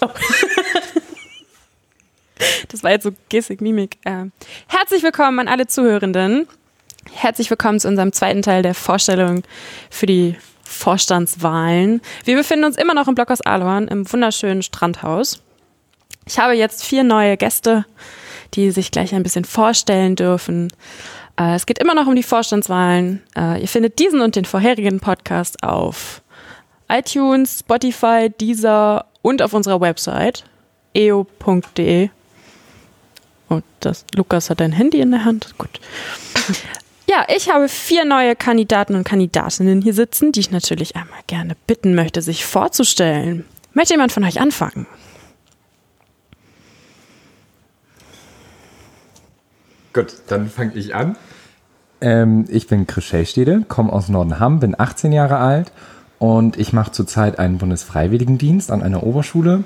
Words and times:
Das 2.68 2.82
war 2.82 2.90
jetzt 2.90 3.02
so 3.02 3.10
Gestik, 3.28 3.60
Mimik. 3.60 3.98
Äh, 4.04 4.26
herzlich 4.66 5.02
willkommen 5.02 5.40
an 5.40 5.48
alle 5.48 5.66
Zuhörenden. 5.66 6.46
Herzlich 7.12 7.50
willkommen 7.50 7.80
zu 7.80 7.88
unserem 7.88 8.12
zweiten 8.12 8.40
Teil 8.42 8.62
der 8.62 8.74
Vorstellung 8.74 9.42
für 9.90 10.06
die 10.06 10.36
Vorstandswahlen. 10.62 12.00
Wir 12.24 12.36
befinden 12.36 12.64
uns 12.64 12.76
immer 12.76 12.94
noch 12.94 13.08
im 13.08 13.14
Blockhaus 13.14 13.42
Alohan 13.42 13.88
im 13.88 14.10
wunderschönen 14.10 14.62
Strandhaus. 14.62 15.42
Ich 16.26 16.38
habe 16.38 16.54
jetzt 16.54 16.84
vier 16.84 17.04
neue 17.04 17.36
Gäste, 17.36 17.84
die 18.54 18.70
sich 18.70 18.90
gleich 18.90 19.14
ein 19.14 19.22
bisschen 19.22 19.44
vorstellen 19.44 20.16
dürfen. 20.16 20.72
Äh, 21.38 21.56
es 21.56 21.66
geht 21.66 21.78
immer 21.78 21.94
noch 21.94 22.06
um 22.06 22.14
die 22.14 22.22
Vorstandswahlen. 22.22 23.22
Äh, 23.36 23.60
ihr 23.60 23.68
findet 23.68 23.98
diesen 23.98 24.22
und 24.22 24.36
den 24.36 24.46
vorherigen 24.46 25.00
Podcast 25.00 25.62
auf 25.62 26.22
iTunes, 26.88 27.60
Spotify, 27.60 28.30
Deezer 28.30 29.09
und 29.22 29.42
auf 29.42 29.52
unserer 29.52 29.80
Website 29.80 30.44
eo.de. 30.94 32.10
Und 33.48 33.64
das, 33.80 34.04
Lukas 34.14 34.50
hat 34.50 34.60
ein 34.62 34.72
Handy 34.72 35.00
in 35.00 35.10
der 35.10 35.24
Hand. 35.24 35.56
Gut. 35.58 35.80
Ja, 37.08 37.26
ich 37.28 37.50
habe 37.50 37.68
vier 37.68 38.04
neue 38.04 38.36
Kandidaten 38.36 38.94
und 38.94 39.02
Kandidatinnen 39.02 39.82
hier 39.82 39.94
sitzen, 39.94 40.30
die 40.30 40.38
ich 40.38 40.52
natürlich 40.52 40.94
einmal 40.94 41.18
gerne 41.26 41.56
bitten 41.66 41.96
möchte, 41.96 42.22
sich 42.22 42.46
vorzustellen. 42.46 43.44
Möchte 43.74 43.94
jemand 43.94 44.12
von 44.12 44.22
euch 44.22 44.40
anfangen? 44.40 44.86
Gut, 49.92 50.14
dann 50.28 50.48
fange 50.48 50.74
ich 50.74 50.94
an. 50.94 51.16
Ähm, 52.00 52.44
ich 52.48 52.68
bin 52.68 52.86
Chris 52.86 53.06
Schellstede, 53.06 53.64
komme 53.66 53.92
aus 53.92 54.08
Nordenham, 54.08 54.60
bin 54.60 54.78
18 54.78 55.10
Jahre 55.10 55.38
alt 55.38 55.72
und 56.20 56.58
ich 56.58 56.74
mache 56.74 56.92
zurzeit 56.92 57.38
einen 57.38 57.56
Bundesfreiwilligendienst 57.56 58.70
an 58.70 58.82
einer 58.82 59.02
Oberschule. 59.02 59.64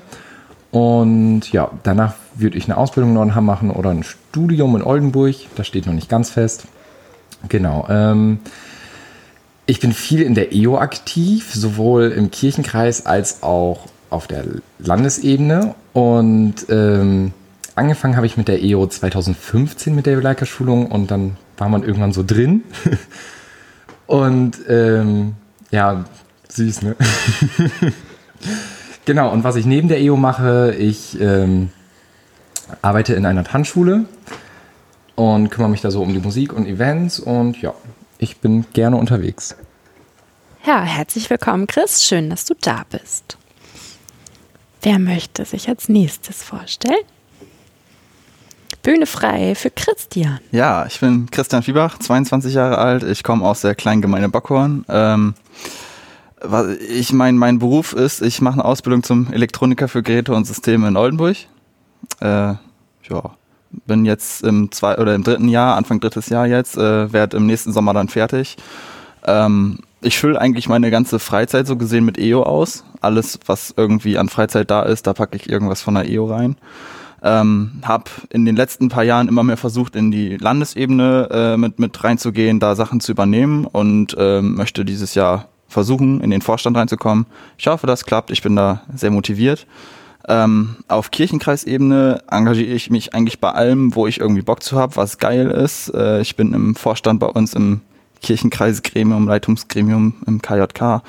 Und 0.71 1.51
ja, 1.51 1.69
danach 1.83 2.15
würde 2.33 2.57
ich 2.57 2.63
eine 2.63 2.77
Ausbildung 2.77 3.09
in 3.09 3.15
Nordenham 3.15 3.45
machen 3.45 3.71
oder 3.71 3.89
ein 3.89 4.03
Studium 4.03 4.73
in 4.77 4.81
Oldenburg. 4.81 5.35
Das 5.57 5.67
steht 5.67 5.85
noch 5.85 5.93
nicht 5.93 6.07
ganz 6.07 6.29
fest. 6.29 6.63
Genau. 7.49 7.85
Ähm, 7.89 8.39
ich 9.65 9.81
bin 9.81 9.91
viel 9.91 10.21
in 10.21 10.33
der 10.33 10.53
EO 10.53 10.77
aktiv, 10.77 11.53
sowohl 11.53 12.11
im 12.11 12.31
Kirchenkreis 12.31 13.05
als 13.05 13.43
auch 13.43 13.87
auf 14.09 14.27
der 14.27 14.45
Landesebene. 14.79 15.75
Und 15.91 16.67
ähm, 16.69 17.33
angefangen 17.75 18.15
habe 18.15 18.27
ich 18.27 18.37
mit 18.37 18.47
der 18.47 18.63
EO 18.63 18.87
2015 18.87 19.93
mit 19.93 20.05
der 20.05 20.21
Leica-Schulung 20.21 20.89
und 20.89 21.11
dann 21.11 21.35
war 21.57 21.67
man 21.67 21.83
irgendwann 21.83 22.13
so 22.13 22.23
drin. 22.23 22.63
und 24.07 24.57
ähm, 24.69 25.33
ja, 25.69 26.05
süß, 26.55 26.81
ne? 26.81 26.95
genau, 29.05 29.31
und 29.31 29.43
was 29.43 29.55
ich 29.55 29.65
neben 29.65 29.87
der 29.87 29.99
EO 29.99 30.17
mache, 30.17 30.73
ich 30.77 31.19
ähm, 31.19 31.69
arbeite 32.81 33.13
in 33.13 33.25
einer 33.25 33.43
Tanzschule 33.43 34.05
und 35.15 35.49
kümmere 35.49 35.69
mich 35.69 35.81
da 35.81 35.91
so 35.91 36.01
um 36.01 36.13
die 36.13 36.19
Musik 36.19 36.53
und 36.53 36.65
Events 36.65 37.19
und 37.19 37.61
ja, 37.61 37.73
ich 38.17 38.37
bin 38.37 38.65
gerne 38.73 38.97
unterwegs. 38.97 39.55
Ja, 40.65 40.81
herzlich 40.81 41.29
willkommen, 41.29 41.67
Chris. 41.67 42.03
Schön, 42.03 42.29
dass 42.29 42.45
du 42.45 42.55
da 42.59 42.83
bist. 42.89 43.37
Wer 44.81 44.99
möchte 44.99 45.45
sich 45.45 45.69
als 45.69 45.89
nächstes 45.89 46.43
vorstellen? 46.43 47.03
Bühne 48.81 49.07
frei 49.07 49.55
für 49.55 49.71
Christian. 49.71 50.39
Ja, 50.51 50.85
ich 50.85 50.99
bin 50.99 51.29
Christian 51.31 51.63
Fiebach, 51.63 51.97
22 51.97 52.53
Jahre 52.53 52.77
alt. 52.77 53.03
Ich 53.03 53.23
komme 53.23 53.43
aus 53.43 53.61
der 53.61 53.73
kleinen 53.73 54.01
Gemeinde 54.01 54.29
Bockhorn. 54.29 54.85
Ähm, 54.89 55.33
ich 56.89 57.13
mein, 57.13 57.37
mein 57.37 57.59
Beruf 57.59 57.93
ist, 57.93 58.21
ich 58.21 58.41
mache 58.41 58.55
eine 58.55 58.65
Ausbildung 58.65 59.03
zum 59.03 59.31
Elektroniker 59.31 59.87
für 59.87 60.03
Geräte 60.03 60.33
und 60.33 60.45
Systeme 60.45 60.87
in 60.87 60.97
Oldenburg. 60.97 61.37
Äh, 62.19 62.53
ja, 63.09 63.31
bin 63.85 64.05
jetzt 64.05 64.43
im 64.43 64.71
zwei 64.71 64.97
oder 64.97 65.15
im 65.15 65.23
dritten 65.23 65.47
Jahr, 65.47 65.75
Anfang 65.75 65.99
drittes 65.99 66.29
Jahr 66.29 66.47
jetzt, 66.47 66.77
äh, 66.77 67.11
werde 67.11 67.37
im 67.37 67.45
nächsten 67.45 67.73
Sommer 67.73 67.93
dann 67.93 68.09
fertig. 68.09 68.57
Ähm, 69.25 69.79
ich 70.01 70.17
fülle 70.19 70.39
eigentlich 70.39 70.69
meine 70.69 70.91
ganze 70.91 71.19
Freizeit 71.19 71.67
so 71.67 71.77
gesehen 71.77 72.05
mit 72.05 72.19
EO 72.19 72.43
aus. 72.43 72.83
Alles, 73.01 73.39
was 73.47 73.73
irgendwie 73.75 74.17
an 74.17 74.29
Freizeit 74.29 74.69
da 74.69 74.83
ist, 74.83 75.07
da 75.07 75.13
packe 75.13 75.35
ich 75.35 75.49
irgendwas 75.49 75.81
von 75.81 75.95
der 75.95 76.09
EO 76.09 76.25
rein. 76.25 76.57
Ähm, 77.23 77.81
habe 77.83 78.03
in 78.29 78.45
den 78.45 78.55
letzten 78.55 78.89
paar 78.89 79.03
Jahren 79.03 79.27
immer 79.27 79.41
mehr 79.41 79.57
versucht, 79.57 79.95
in 79.95 80.11
die 80.11 80.37
Landesebene 80.37 81.29
äh, 81.31 81.57
mit, 81.57 81.79
mit 81.79 82.03
reinzugehen, 82.03 82.59
da 82.59 82.75
Sachen 82.75 82.99
zu 82.99 83.11
übernehmen 83.13 83.65
und 83.65 84.15
äh, 84.17 84.41
möchte 84.41 84.85
dieses 84.85 85.15
Jahr 85.15 85.47
versuchen, 85.67 86.21
in 86.21 86.29
den 86.29 86.41
Vorstand 86.41 86.77
reinzukommen. 86.77 87.25
Ich 87.57 87.67
hoffe, 87.67 87.87
das 87.87 88.05
klappt. 88.05 88.31
Ich 88.31 88.41
bin 88.41 88.55
da 88.55 88.81
sehr 88.93 89.11
motiviert. 89.11 89.67
Ähm, 90.27 90.77
auf 90.87 91.11
Kirchenkreisebene 91.11 92.23
engagiere 92.29 92.73
ich 92.73 92.89
mich 92.89 93.13
eigentlich 93.13 93.39
bei 93.39 93.51
allem, 93.51 93.95
wo 93.95 94.07
ich 94.07 94.19
irgendwie 94.19 94.41
Bock 94.41 94.63
zu 94.63 94.77
habe, 94.77 94.95
was 94.95 95.19
geil 95.19 95.51
ist. 95.51 95.89
Äh, 95.93 96.21
ich 96.21 96.35
bin 96.35 96.53
im 96.53 96.75
Vorstand 96.75 97.19
bei 97.19 97.27
uns 97.27 97.53
im 97.53 97.81
Kirchenkreisgremium, 98.21 99.27
Leitungsgremium 99.27 100.15
im 100.25 100.41
KJK. 100.41 101.03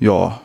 Ja, 0.00 0.40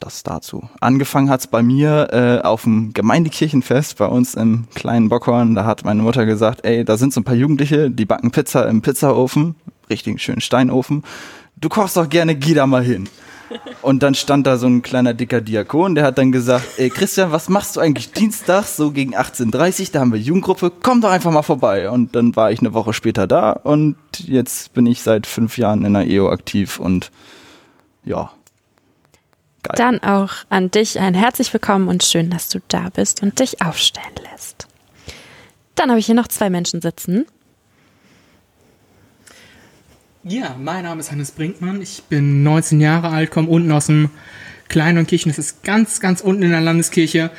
das 0.00 0.22
dazu. 0.22 0.68
Angefangen 0.80 1.30
hat's 1.30 1.46
bei 1.46 1.62
mir 1.62 2.08
äh, 2.12 2.46
auf 2.46 2.62
dem 2.62 2.92
Gemeindekirchenfest 2.92 3.98
bei 3.98 4.06
uns 4.06 4.34
im 4.34 4.66
kleinen 4.74 5.08
Bockhorn. 5.08 5.54
Da 5.54 5.64
hat 5.64 5.84
meine 5.84 6.02
Mutter 6.02 6.26
gesagt, 6.26 6.64
ey, 6.64 6.84
da 6.84 6.96
sind 6.96 7.12
so 7.12 7.20
ein 7.20 7.24
paar 7.24 7.34
Jugendliche, 7.34 7.90
die 7.90 8.04
backen 8.04 8.30
Pizza 8.30 8.68
im 8.68 8.82
Pizzaofen, 8.82 9.54
richtig 9.90 10.20
schönen 10.22 10.40
Steinofen. 10.40 11.04
Du 11.64 11.70
kochst 11.70 11.96
doch 11.96 12.10
gerne, 12.10 12.34
geh 12.34 12.52
da 12.52 12.66
mal 12.66 12.84
hin. 12.84 13.08
Und 13.80 14.02
dann 14.02 14.14
stand 14.14 14.46
da 14.46 14.58
so 14.58 14.66
ein 14.66 14.82
kleiner 14.82 15.14
dicker 15.14 15.40
Diakon, 15.40 15.94
der 15.94 16.04
hat 16.04 16.18
dann 16.18 16.30
gesagt, 16.30 16.66
ey 16.76 16.90
Christian, 16.90 17.32
was 17.32 17.48
machst 17.48 17.76
du 17.76 17.80
eigentlich 17.80 18.12
Dienstag 18.12 18.64
so 18.64 18.90
gegen 18.90 19.16
18.30 19.16 19.90
da 19.90 20.00
haben 20.00 20.12
wir 20.12 20.20
Jugendgruppe, 20.20 20.70
komm 20.82 21.00
doch 21.00 21.08
einfach 21.08 21.30
mal 21.30 21.40
vorbei. 21.40 21.88
Und 21.88 22.14
dann 22.14 22.36
war 22.36 22.52
ich 22.52 22.58
eine 22.60 22.74
Woche 22.74 22.92
später 22.92 23.26
da 23.26 23.52
und 23.52 23.96
jetzt 24.18 24.74
bin 24.74 24.84
ich 24.84 25.00
seit 25.00 25.26
fünf 25.26 25.56
Jahren 25.56 25.86
in 25.86 25.94
der 25.94 26.06
EO 26.06 26.28
aktiv 26.28 26.78
und 26.78 27.10
ja. 28.04 28.30
Geil. 29.62 29.76
Dann 29.78 30.02
auch 30.02 30.32
an 30.50 30.70
dich 30.70 31.00
ein 31.00 31.14
herzlich 31.14 31.50
willkommen 31.54 31.88
und 31.88 32.02
schön, 32.02 32.28
dass 32.28 32.50
du 32.50 32.58
da 32.68 32.90
bist 32.94 33.22
und 33.22 33.40
dich 33.40 33.62
aufstellen 33.62 34.16
lässt. 34.30 34.66
Dann 35.76 35.88
habe 35.88 35.98
ich 35.98 36.04
hier 36.04 36.14
noch 36.14 36.28
zwei 36.28 36.50
Menschen 36.50 36.82
sitzen. 36.82 37.24
Ja, 40.26 40.56
mein 40.58 40.84
Name 40.84 41.00
ist 41.00 41.12
Hannes 41.12 41.32
Brinkmann. 41.32 41.82
Ich 41.82 42.04
bin 42.04 42.42
19 42.42 42.80
Jahre 42.80 43.10
alt, 43.10 43.30
komme 43.30 43.46
unten 43.46 43.70
aus 43.70 43.88
dem 43.88 44.08
kleinen 44.70 45.06
Kirchen. 45.06 45.28
Das 45.28 45.38
ist 45.38 45.62
ganz, 45.64 46.00
ganz 46.00 46.22
unten 46.22 46.42
in 46.42 46.50
der 46.50 46.62
Landeskirche. 46.62 47.30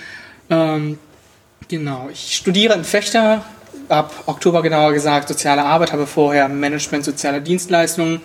Ähm, 0.52 1.00
genau, 1.68 2.10
ich 2.14 2.36
studiere 2.36 2.76
in 2.76 2.84
Fechter, 2.84 3.44
ab 3.90 4.14
Oktober 4.28 4.62
genauer 4.62 4.94
gesagt 4.94 5.30
soziale 5.30 5.64
Arbeit, 5.64 5.94
habe 5.94 6.06
vorher 6.06 6.48
Management 6.48 7.06
sozialer 7.06 7.40
Dienstleistungen 7.40 8.22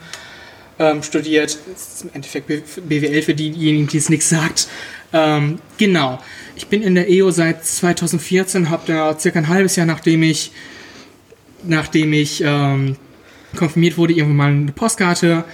ähm, 0.78 1.03
studiert. 1.03 1.56
Das 1.72 1.94
ist 1.94 2.03
im 2.03 2.10
Endeffekt 2.12 2.47
BWL 2.87 3.22
für 3.22 3.34
diejenigen, 3.34 3.87
die 3.87 3.97
es 3.97 4.10
nichts 4.10 4.28
sagt. 4.28 4.69
Ähm, 5.15 5.59
genau, 5.78 6.19
ich 6.54 6.66
bin 6.66 6.82
in 6.82 6.97
der 6.97 7.09
EO 7.09 7.31
seit 7.31 7.65
2014, 7.65 8.69
habe 8.69 8.82
da 8.87 9.19
circa 9.19 9.38
ein 9.38 9.49
halbes 9.49 9.76
Jahr, 9.76 9.87
nachdem 9.87 10.22
ich, 10.22 10.53
nachdem 11.62 12.12
ich 12.12 12.43
ähm, 12.44 12.99
konfirmiert 13.56 13.97
wurde, 13.99 14.12
irgendwann 14.12 14.37
mal 14.37 14.50
eine 14.50 14.72
Postkarte 14.72 15.44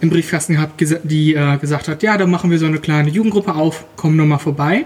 im 0.00 0.10
Briefkasten 0.10 0.54
gehabt, 0.54 0.82
die 1.04 1.34
äh, 1.34 1.58
gesagt 1.58 1.88
hat, 1.88 2.02
ja, 2.02 2.18
da 2.18 2.26
machen 2.26 2.50
wir 2.50 2.58
so 2.58 2.66
eine 2.66 2.78
kleine 2.78 3.08
Jugendgruppe 3.08 3.54
auf, 3.54 3.84
komm 3.96 4.16
nur 4.16 4.26
mal 4.26 4.38
vorbei. 4.38 4.84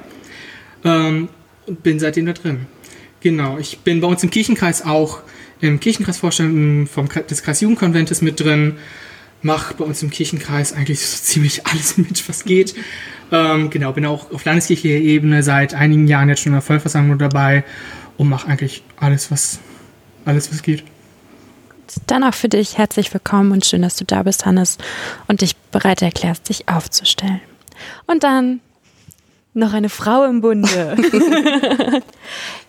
Ähm, 0.84 1.28
und 1.66 1.82
bin 1.82 1.98
seitdem 1.98 2.26
da 2.26 2.32
drin. 2.32 2.66
Genau, 3.20 3.58
ich 3.58 3.78
bin 3.80 4.00
bei 4.00 4.06
uns 4.06 4.22
im 4.22 4.30
Kirchenkreis 4.30 4.84
auch 4.84 5.20
im 5.60 5.80
Kirchenkreisvorstand 5.80 6.88
vom, 6.88 7.08
des 7.08 7.42
Kreisjugendkonventes 7.42 8.20
mit 8.20 8.40
drin, 8.40 8.76
mache 9.42 9.74
bei 9.74 9.84
uns 9.84 10.02
im 10.02 10.10
Kirchenkreis 10.10 10.72
eigentlich 10.72 11.00
so 11.00 11.16
ziemlich 11.22 11.66
alles 11.66 11.96
mit, 11.96 12.28
was 12.28 12.44
geht. 12.44 12.74
Ähm, 13.32 13.70
genau, 13.70 13.92
bin 13.92 14.06
auch 14.06 14.30
auf 14.32 14.44
landeskirchlicher 14.44 14.98
Ebene 14.98 15.42
seit 15.42 15.74
einigen 15.74 16.06
Jahren 16.06 16.28
jetzt 16.28 16.42
schon 16.42 16.50
in 16.50 16.56
der 16.56 16.62
Vollversammlung 16.62 17.18
dabei 17.18 17.64
und 18.16 18.28
mache 18.28 18.48
eigentlich 18.48 18.82
alles, 18.96 19.30
was 19.30 19.58
alles, 20.24 20.52
was 20.52 20.62
geht. 20.62 20.84
Dann 22.06 22.24
auch 22.24 22.34
für 22.34 22.48
dich 22.48 22.78
herzlich 22.78 23.12
willkommen 23.12 23.52
und 23.52 23.64
schön, 23.64 23.82
dass 23.82 23.96
du 23.96 24.04
da 24.04 24.22
bist, 24.22 24.46
Hannes, 24.46 24.78
und 25.28 25.40
dich 25.40 25.56
bereit 25.56 26.02
erklärst, 26.02 26.48
dich 26.48 26.68
aufzustellen. 26.68 27.40
Und 28.06 28.24
dann 28.24 28.60
noch 29.54 29.72
eine 29.72 29.88
Frau 29.88 30.24
im 30.24 30.40
Bunde. 30.40 30.96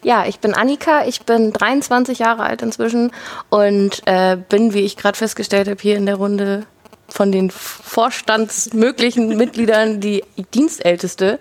ja, 0.03 0.25
ich 0.25 0.39
bin 0.39 0.53
Annika, 0.53 1.05
ich 1.05 1.21
bin 1.21 1.51
23 1.51 2.19
Jahre 2.19 2.43
alt 2.43 2.61
inzwischen 2.61 3.11
und 3.49 4.01
äh, 4.05 4.37
bin, 4.37 4.73
wie 4.73 4.81
ich 4.81 4.97
gerade 4.97 5.17
festgestellt 5.17 5.67
habe, 5.67 5.81
hier 5.81 5.97
in 5.97 6.05
der 6.05 6.15
Runde 6.15 6.65
von 7.09 7.31
den 7.31 7.51
vorstandsmöglichen 7.51 9.27
Mitgliedern 9.37 9.99
die 9.99 10.23
Dienstälteste. 10.53 11.39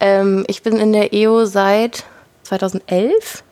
Ähm, 0.00 0.44
ich 0.48 0.62
bin 0.62 0.76
in 0.76 0.92
der 0.92 1.12
EO 1.12 1.44
seit 1.44 2.04
2011 2.44 3.44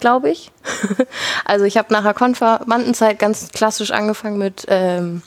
glaube 0.00 0.30
ich. 0.30 0.50
also 1.44 1.64
ich 1.64 1.76
habe 1.76 1.92
nach 1.92 2.02
der 2.02 2.14
Konfirmandenzeit 2.14 3.18
ganz 3.18 3.50
klassisch 3.50 3.90
angefangen 3.90 4.38
mit 4.38 4.66
ähm, 4.68 5.22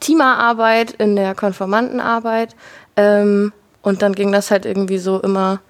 Teamerarbeit 0.00 0.92
in 0.92 1.16
der 1.16 1.34
Konformantenarbeit. 1.34 2.54
Ähm, 2.96 3.52
und 3.82 4.02
dann 4.02 4.14
ging 4.14 4.32
das 4.32 4.50
halt 4.50 4.66
irgendwie 4.66 4.98
so 4.98 5.20
immer 5.20 5.60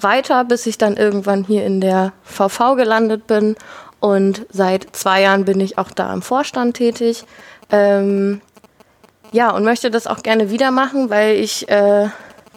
weiter, 0.00 0.44
bis 0.44 0.66
ich 0.66 0.78
dann 0.78 0.96
irgendwann 0.96 1.44
hier 1.44 1.64
in 1.64 1.80
der 1.80 2.12
VV 2.22 2.76
gelandet 2.76 3.26
bin. 3.26 3.56
Und 4.00 4.46
seit 4.50 4.94
zwei 4.94 5.22
Jahren 5.22 5.44
bin 5.44 5.60
ich 5.60 5.76
auch 5.78 5.90
da 5.90 6.12
im 6.12 6.22
Vorstand 6.22 6.76
tätig. 6.76 7.24
Ähm, 7.70 8.40
ja, 9.32 9.50
und 9.50 9.64
möchte 9.64 9.90
das 9.90 10.06
auch 10.06 10.22
gerne 10.22 10.50
wieder 10.50 10.70
machen, 10.70 11.10
weil 11.10 11.36
ich 11.36 11.68
äh, 11.68 12.08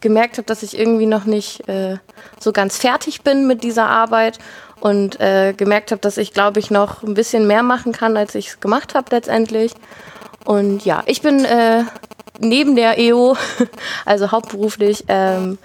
gemerkt 0.01 0.37
habe, 0.37 0.45
dass 0.45 0.63
ich 0.63 0.77
irgendwie 0.77 1.05
noch 1.05 1.25
nicht 1.25 1.67
äh, 1.67 1.97
so 2.39 2.51
ganz 2.51 2.77
fertig 2.77 3.21
bin 3.21 3.47
mit 3.47 3.63
dieser 3.63 3.87
Arbeit 3.87 4.39
und 4.81 5.19
äh, 5.19 5.53
gemerkt 5.53 5.91
habe, 5.91 6.01
dass 6.01 6.17
ich, 6.17 6.33
glaube 6.33 6.59
ich, 6.59 6.71
noch 6.71 7.03
ein 7.03 7.13
bisschen 7.13 7.47
mehr 7.47 7.63
machen 7.63 7.93
kann, 7.93 8.17
als 8.17 8.35
ich 8.35 8.49
es 8.49 8.59
gemacht 8.59 8.95
habe 8.95 9.07
letztendlich. 9.11 9.73
Und 10.43 10.83
ja, 10.83 11.03
ich 11.05 11.21
bin 11.21 11.45
äh, 11.45 11.83
neben 12.39 12.75
der 12.75 12.97
EO, 12.97 13.37
also 14.05 14.31
hauptberuflich, 14.31 15.05
ähm, 15.07 15.57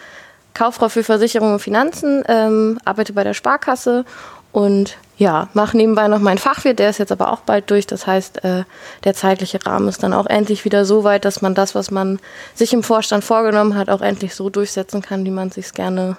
Kauffrau 0.54 0.88
für 0.88 1.02
Versicherung 1.02 1.54
und 1.54 1.58
Finanzen, 1.60 2.24
ähm, 2.28 2.78
arbeite 2.84 3.12
bei 3.12 3.24
der 3.24 3.34
Sparkasse 3.34 4.04
und 4.52 4.96
ja, 5.18 5.48
mache 5.54 5.76
nebenbei 5.76 6.08
noch 6.08 6.18
meinen 6.18 6.38
Fachwirt, 6.38 6.78
der 6.78 6.90
ist 6.90 6.98
jetzt 6.98 7.12
aber 7.12 7.32
auch 7.32 7.40
bald 7.40 7.70
durch. 7.70 7.86
Das 7.86 8.06
heißt, 8.06 8.44
äh, 8.44 8.64
der 9.04 9.14
zeitliche 9.14 9.64
Rahmen 9.64 9.88
ist 9.88 10.02
dann 10.02 10.12
auch 10.12 10.26
endlich 10.26 10.64
wieder 10.64 10.84
so 10.84 11.04
weit, 11.04 11.24
dass 11.24 11.42
man 11.42 11.54
das, 11.54 11.74
was 11.74 11.90
man 11.90 12.20
sich 12.54 12.72
im 12.72 12.82
Vorstand 12.82 13.24
vorgenommen 13.24 13.76
hat, 13.76 13.88
auch 13.88 14.02
endlich 14.02 14.34
so 14.34 14.50
durchsetzen 14.50 15.00
kann, 15.02 15.24
wie 15.24 15.30
man 15.30 15.50
sich 15.50 15.72
gerne, 15.72 16.16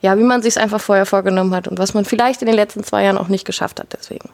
ja, 0.00 0.16
wie 0.18 0.22
man 0.22 0.42
sich 0.42 0.58
einfach 0.58 0.80
vorher 0.80 1.06
vorgenommen 1.06 1.54
hat 1.54 1.68
und 1.68 1.78
was 1.78 1.94
man 1.94 2.04
vielleicht 2.04 2.42
in 2.42 2.46
den 2.46 2.56
letzten 2.56 2.84
zwei 2.84 3.04
Jahren 3.04 3.18
auch 3.18 3.28
nicht 3.28 3.44
geschafft 3.44 3.80
hat. 3.80 3.88
Deswegen. 3.92 4.28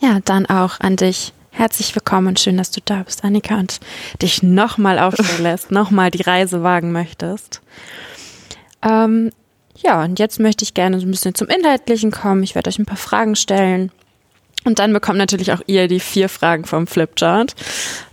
Ja, 0.00 0.18
dann 0.24 0.46
auch 0.46 0.80
an 0.80 0.96
dich. 0.96 1.32
Herzlich 1.50 1.94
willkommen 1.94 2.28
und 2.28 2.40
schön, 2.40 2.56
dass 2.56 2.70
du 2.70 2.80
da 2.82 3.02
bist, 3.02 3.24
Annika, 3.24 3.56
und 3.56 3.80
dich 4.22 4.42
nochmal 4.42 4.98
aufstellen 4.98 5.42
lässt, 5.42 5.70
nochmal 5.70 6.10
die 6.10 6.22
Reise 6.22 6.62
wagen 6.62 6.92
möchtest. 6.92 7.60
Ähm, 8.82 9.30
ja, 9.76 10.02
und 10.02 10.18
jetzt 10.18 10.40
möchte 10.40 10.64
ich 10.64 10.74
gerne 10.74 10.98
so 10.98 11.06
ein 11.06 11.10
bisschen 11.10 11.34
zum 11.34 11.48
Inhaltlichen 11.48 12.10
kommen. 12.10 12.42
Ich 12.42 12.54
werde 12.54 12.68
euch 12.68 12.78
ein 12.78 12.86
paar 12.86 12.96
Fragen 12.96 13.36
stellen. 13.36 13.90
Und 14.64 14.78
dann 14.78 14.92
bekommt 14.92 15.18
natürlich 15.18 15.52
auch 15.52 15.60
ihr 15.66 15.88
die 15.88 16.00
vier 16.00 16.28
Fragen 16.28 16.64
vom 16.64 16.86
Flipchart, 16.86 17.54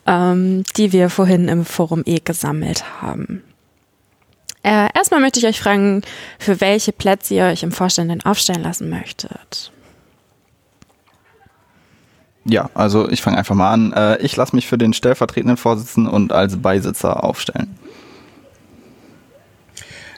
ähm, 0.06 0.64
die 0.78 0.92
wir 0.92 1.10
vorhin 1.10 1.48
im 1.48 1.64
Forum 1.64 2.04
E 2.06 2.20
gesammelt 2.24 3.02
haben. 3.02 3.44
Äh, 4.64 4.90
erstmal 4.94 5.22
möchte 5.22 5.40
ich 5.40 5.46
euch 5.46 5.60
fragen, 5.60 6.02
für 6.38 6.60
welche 6.60 6.92
Plätze 6.92 7.34
ihr 7.34 7.46
euch 7.46 7.64
im 7.64 7.72
Vorstand 7.72 8.12
denn 8.12 8.26
aufstellen 8.26 8.64
lassen 8.64 8.90
möchtet. 8.90 9.72
Ja, 12.46 12.70
also 12.74 13.10
ich 13.10 13.22
fange 13.22 13.38
einfach 13.38 13.56
mal 13.56 13.72
an. 13.72 13.94
Äh, 13.94 14.18
ich 14.18 14.36
lasse 14.36 14.56
mich 14.56 14.68
für 14.68 14.78
den 14.78 14.94
stellvertretenden 14.94 15.58
Vorsitzenden 15.58 16.12
und 16.12 16.34
als 16.34 16.62
Beisitzer 16.62 17.24
aufstellen. 17.24 17.78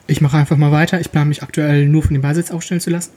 Ich 0.08 0.22
mache 0.22 0.38
einfach 0.38 0.58
mal 0.58 0.72
weiter. 0.72 1.00
Ich 1.00 1.12
plane 1.12 1.28
mich 1.28 1.44
aktuell 1.44 1.88
nur 1.88 2.04
von 2.04 2.14
dem 2.14 2.22
Beisitz 2.22 2.52
aufstellen 2.52 2.82
zu 2.82 2.90
lassen. 2.90 3.12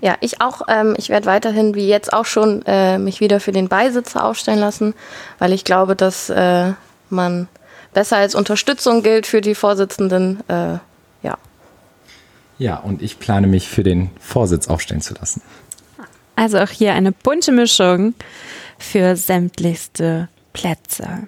Ja, 0.00 0.16
ich 0.20 0.40
auch. 0.40 0.62
Ähm, 0.68 0.94
ich 0.96 1.08
werde 1.08 1.26
weiterhin, 1.26 1.74
wie 1.74 1.88
jetzt 1.88 2.12
auch 2.12 2.24
schon, 2.24 2.62
äh, 2.66 2.98
mich 2.98 3.20
wieder 3.20 3.38
für 3.40 3.52
den 3.52 3.68
Beisitzer 3.68 4.24
aufstellen 4.24 4.58
lassen, 4.58 4.94
weil 5.38 5.52
ich 5.52 5.64
glaube, 5.64 5.94
dass 5.94 6.28
äh, 6.30 6.72
man 7.08 7.48
besser 7.92 8.16
als 8.16 8.34
Unterstützung 8.34 9.02
gilt 9.02 9.26
für 9.26 9.40
die 9.40 9.54
Vorsitzenden. 9.54 10.40
Äh, 10.48 10.78
ja. 11.22 11.38
Ja, 12.58 12.76
und 12.76 13.02
ich 13.02 13.18
plane 13.18 13.46
mich 13.46 13.68
für 13.68 13.82
den 13.82 14.10
Vorsitz 14.20 14.68
aufstellen 14.68 15.00
zu 15.00 15.14
lassen. 15.14 15.42
Also 16.36 16.58
auch 16.58 16.70
hier 16.70 16.94
eine 16.94 17.12
bunte 17.12 17.52
Mischung 17.52 18.14
für 18.78 19.16
sämtlichste 19.16 20.28
Plätze. 20.52 21.26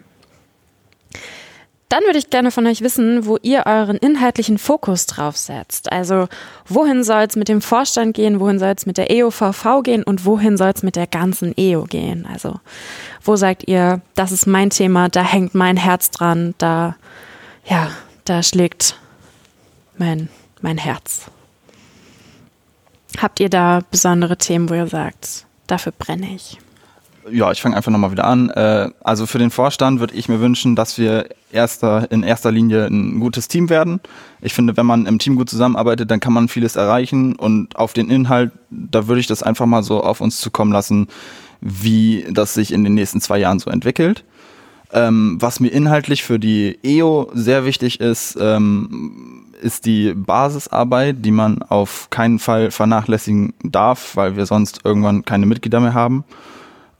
Dann 1.94 2.02
würde 2.06 2.19
ich 2.19 2.29
gerne 2.29 2.50
von 2.50 2.67
euch 2.67 2.81
wissen, 2.81 3.25
wo 3.25 3.38
ihr 3.43 3.67
euren 3.67 3.96
inhaltlichen 3.96 4.58
Fokus 4.58 5.06
drauf 5.06 5.37
setzt. 5.37 5.93
Also 5.93 6.26
wohin 6.67 7.05
soll 7.05 7.23
es 7.23 7.37
mit 7.37 7.46
dem 7.46 7.61
Vorstand 7.61 8.17
gehen, 8.17 8.41
wohin 8.41 8.58
soll 8.58 8.75
es 8.76 8.85
mit 8.85 8.99
der 8.99 9.12
EOVV 9.12 9.85
gehen 9.85 10.02
und 10.02 10.25
wohin 10.25 10.56
soll 10.56 10.73
es 10.75 10.82
mit 10.82 10.96
der 10.96 11.06
ganzen 11.06 11.55
EO 11.56 11.85
gehen. 11.85 12.26
Also 12.26 12.58
wo 13.23 13.37
sagt 13.37 13.69
ihr, 13.69 14.00
das 14.17 14.32
ist 14.32 14.49
mein 14.49 14.70
Thema, 14.70 15.08
da 15.08 15.23
hängt 15.23 15.55
mein 15.55 15.76
Herz 15.76 16.11
dran, 16.11 16.56
da, 16.58 16.96
ja, 17.64 17.93
da 18.25 18.43
schlägt 18.43 18.99
mein, 19.96 20.29
mein 20.62 20.79
Herz. 20.79 21.26
Habt 23.23 23.38
ihr 23.38 23.50
da 23.50 23.82
besondere 23.93 24.37
Themen, 24.37 24.69
wo 24.69 24.75
ihr 24.75 24.88
sagt, 24.88 25.46
dafür 25.69 25.93
brenne 25.96 26.35
ich? 26.35 26.58
Ja, 27.31 27.50
ich 27.53 27.62
fange 27.62 27.76
einfach 27.76 27.91
nochmal 27.91 28.11
wieder 28.11 28.25
an. 28.25 28.50
Äh, 28.50 28.91
also 29.03 29.26
für 29.26 29.38
den 29.38 29.50
Vorstand 29.50 30.00
würde 30.00 30.15
ich 30.15 30.29
mir 30.29 30.41
wünschen, 30.41 30.76
dass 30.76 30.99
wir 30.99 31.29
erster, 31.50 32.11
in 32.11 32.23
erster 32.23 32.53
Linie 32.53 32.87
ein 32.87 33.19
gutes 33.21 33.49
Team 33.49 33.71
werden. 33.71 34.00
Ich 34.43 34.53
finde, 34.53 34.76
wenn 34.76 34.85
man 34.85 35.06
im 35.06 35.19
Team 35.19 35.37
gut 35.37 35.49
zusammenarbeitet, 35.49 36.11
dann 36.11 36.21
kann 36.21 36.35
man 36.35 36.49
vieles 36.49 36.76
erreichen 36.76 37.35
und 37.37 37.76
auf 37.76 37.94
den 37.94 38.11
Inhalt, 38.11 38.53
da 38.71 39.06
würde 39.06 39.21
ich 39.21 39.26
das 39.26 39.43
einfach 39.43 39.67
mal 39.67 39.82
so 39.82 40.03
auf 40.03 40.21
uns 40.21 40.38
zukommen 40.38 40.73
lassen, 40.73 41.09
wie 41.61 42.26
das 42.31 42.53
sich 42.53 42.73
in 42.73 42.85
den 42.85 42.94
nächsten 42.94 43.21
zwei 43.21 43.38
Jahren 43.38 43.59
so 43.59 43.70
entwickelt. 43.70 44.25
Ähm, 44.93 45.38
was 45.41 45.61
mir 45.61 45.70
inhaltlich 45.70 46.23
für 46.23 46.38
die 46.38 46.79
EO 46.85 47.31
sehr 47.32 47.65
wichtig 47.65 48.00
ist, 48.00 48.37
ähm, 48.38 49.47
ist 49.62 49.87
die 49.87 50.12
Basisarbeit, 50.15 51.25
die 51.25 51.31
man 51.31 51.62
auf 51.62 52.11
keinen 52.11 52.38
Fall 52.38 52.70
vernachlässigen 52.70 53.55
darf, 53.62 54.15
weil 54.15 54.37
wir 54.37 54.44
sonst 54.44 54.81
irgendwann 54.85 55.25
keine 55.25 55.47
Mitglieder 55.47 55.81
mehr 55.81 55.94
haben. 55.94 56.25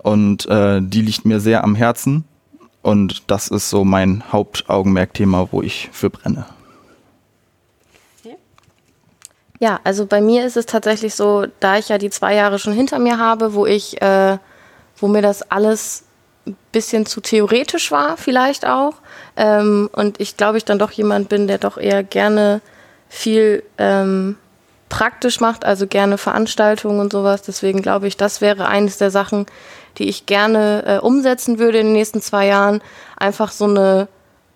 Und 0.05 0.47
äh, 0.47 0.83
die 0.83 1.01
liegt 1.01 1.25
mir 1.25 1.41
sehr 1.41 1.65
am 1.65 1.75
Herzen. 1.75 2.25
Und 2.83 3.31
das 3.31 3.49
ist 3.49 3.71
so 3.71 3.85
mein 3.85 4.23
Hauptaugenmerkthema, 4.31 5.49
wo 5.51 5.63
ich 5.63 5.89
für 5.93 6.11
brenne. 6.11 6.45
Ja, 9.61 9.81
also 9.83 10.05
bei 10.05 10.21
mir 10.21 10.45
ist 10.45 10.59
es 10.59 10.67
tatsächlich 10.67 11.15
so, 11.15 11.47
da 11.59 11.79
ich 11.79 11.89
ja 11.89 11.97
die 11.97 12.11
zwei 12.11 12.35
Jahre 12.35 12.59
schon 12.59 12.75
hinter 12.75 12.99
mir 12.99 13.19
habe, 13.19 13.55
wo 13.55 13.65
ich, 13.65 14.03
äh, 14.03 14.37
wo 14.99 15.09
mir 15.09 15.23
das 15.23 15.51
alles 15.51 16.05
ein 16.47 16.55
bisschen 16.71 17.07
zu 17.07 17.23
theoretisch 17.23 17.91
war, 17.91 18.19
vielleicht 18.19 18.67
auch. 18.67 18.97
Ähm, 19.37 19.89
und 19.93 20.21
ich 20.21 20.37
glaube, 20.37 20.59
ich 20.59 20.67
dann 20.67 20.79
doch 20.79 20.91
jemand 20.91 21.31
bin, 21.31 21.47
der 21.49 21.57
doch 21.57 21.79
eher 21.79 22.03
gerne 22.03 22.61
viel 23.09 23.63
ähm, 23.79 24.37
praktisch 24.91 25.41
macht, 25.41 25.65
also 25.65 25.87
gerne 25.87 26.19
Veranstaltungen 26.19 27.01
und 27.01 27.11
sowas. 27.11 27.41
Deswegen 27.41 27.81
glaube 27.81 28.07
ich, 28.07 28.19
das 28.19 28.43
wäre 28.43 28.69
eines 28.69 28.99
der 28.99 29.11
Sachen, 29.11 29.47
die 29.99 30.09
ich 30.09 30.27
gerne 30.27 30.85
äh, 30.87 30.99
umsetzen 30.99 31.59
würde 31.59 31.79
in 31.79 31.87
den 31.87 31.93
nächsten 31.95 32.21
zwei 32.21 32.47
Jahren. 32.47 32.83
Einfach 33.17 33.53
so 33.53 33.65
eine, 33.65 34.09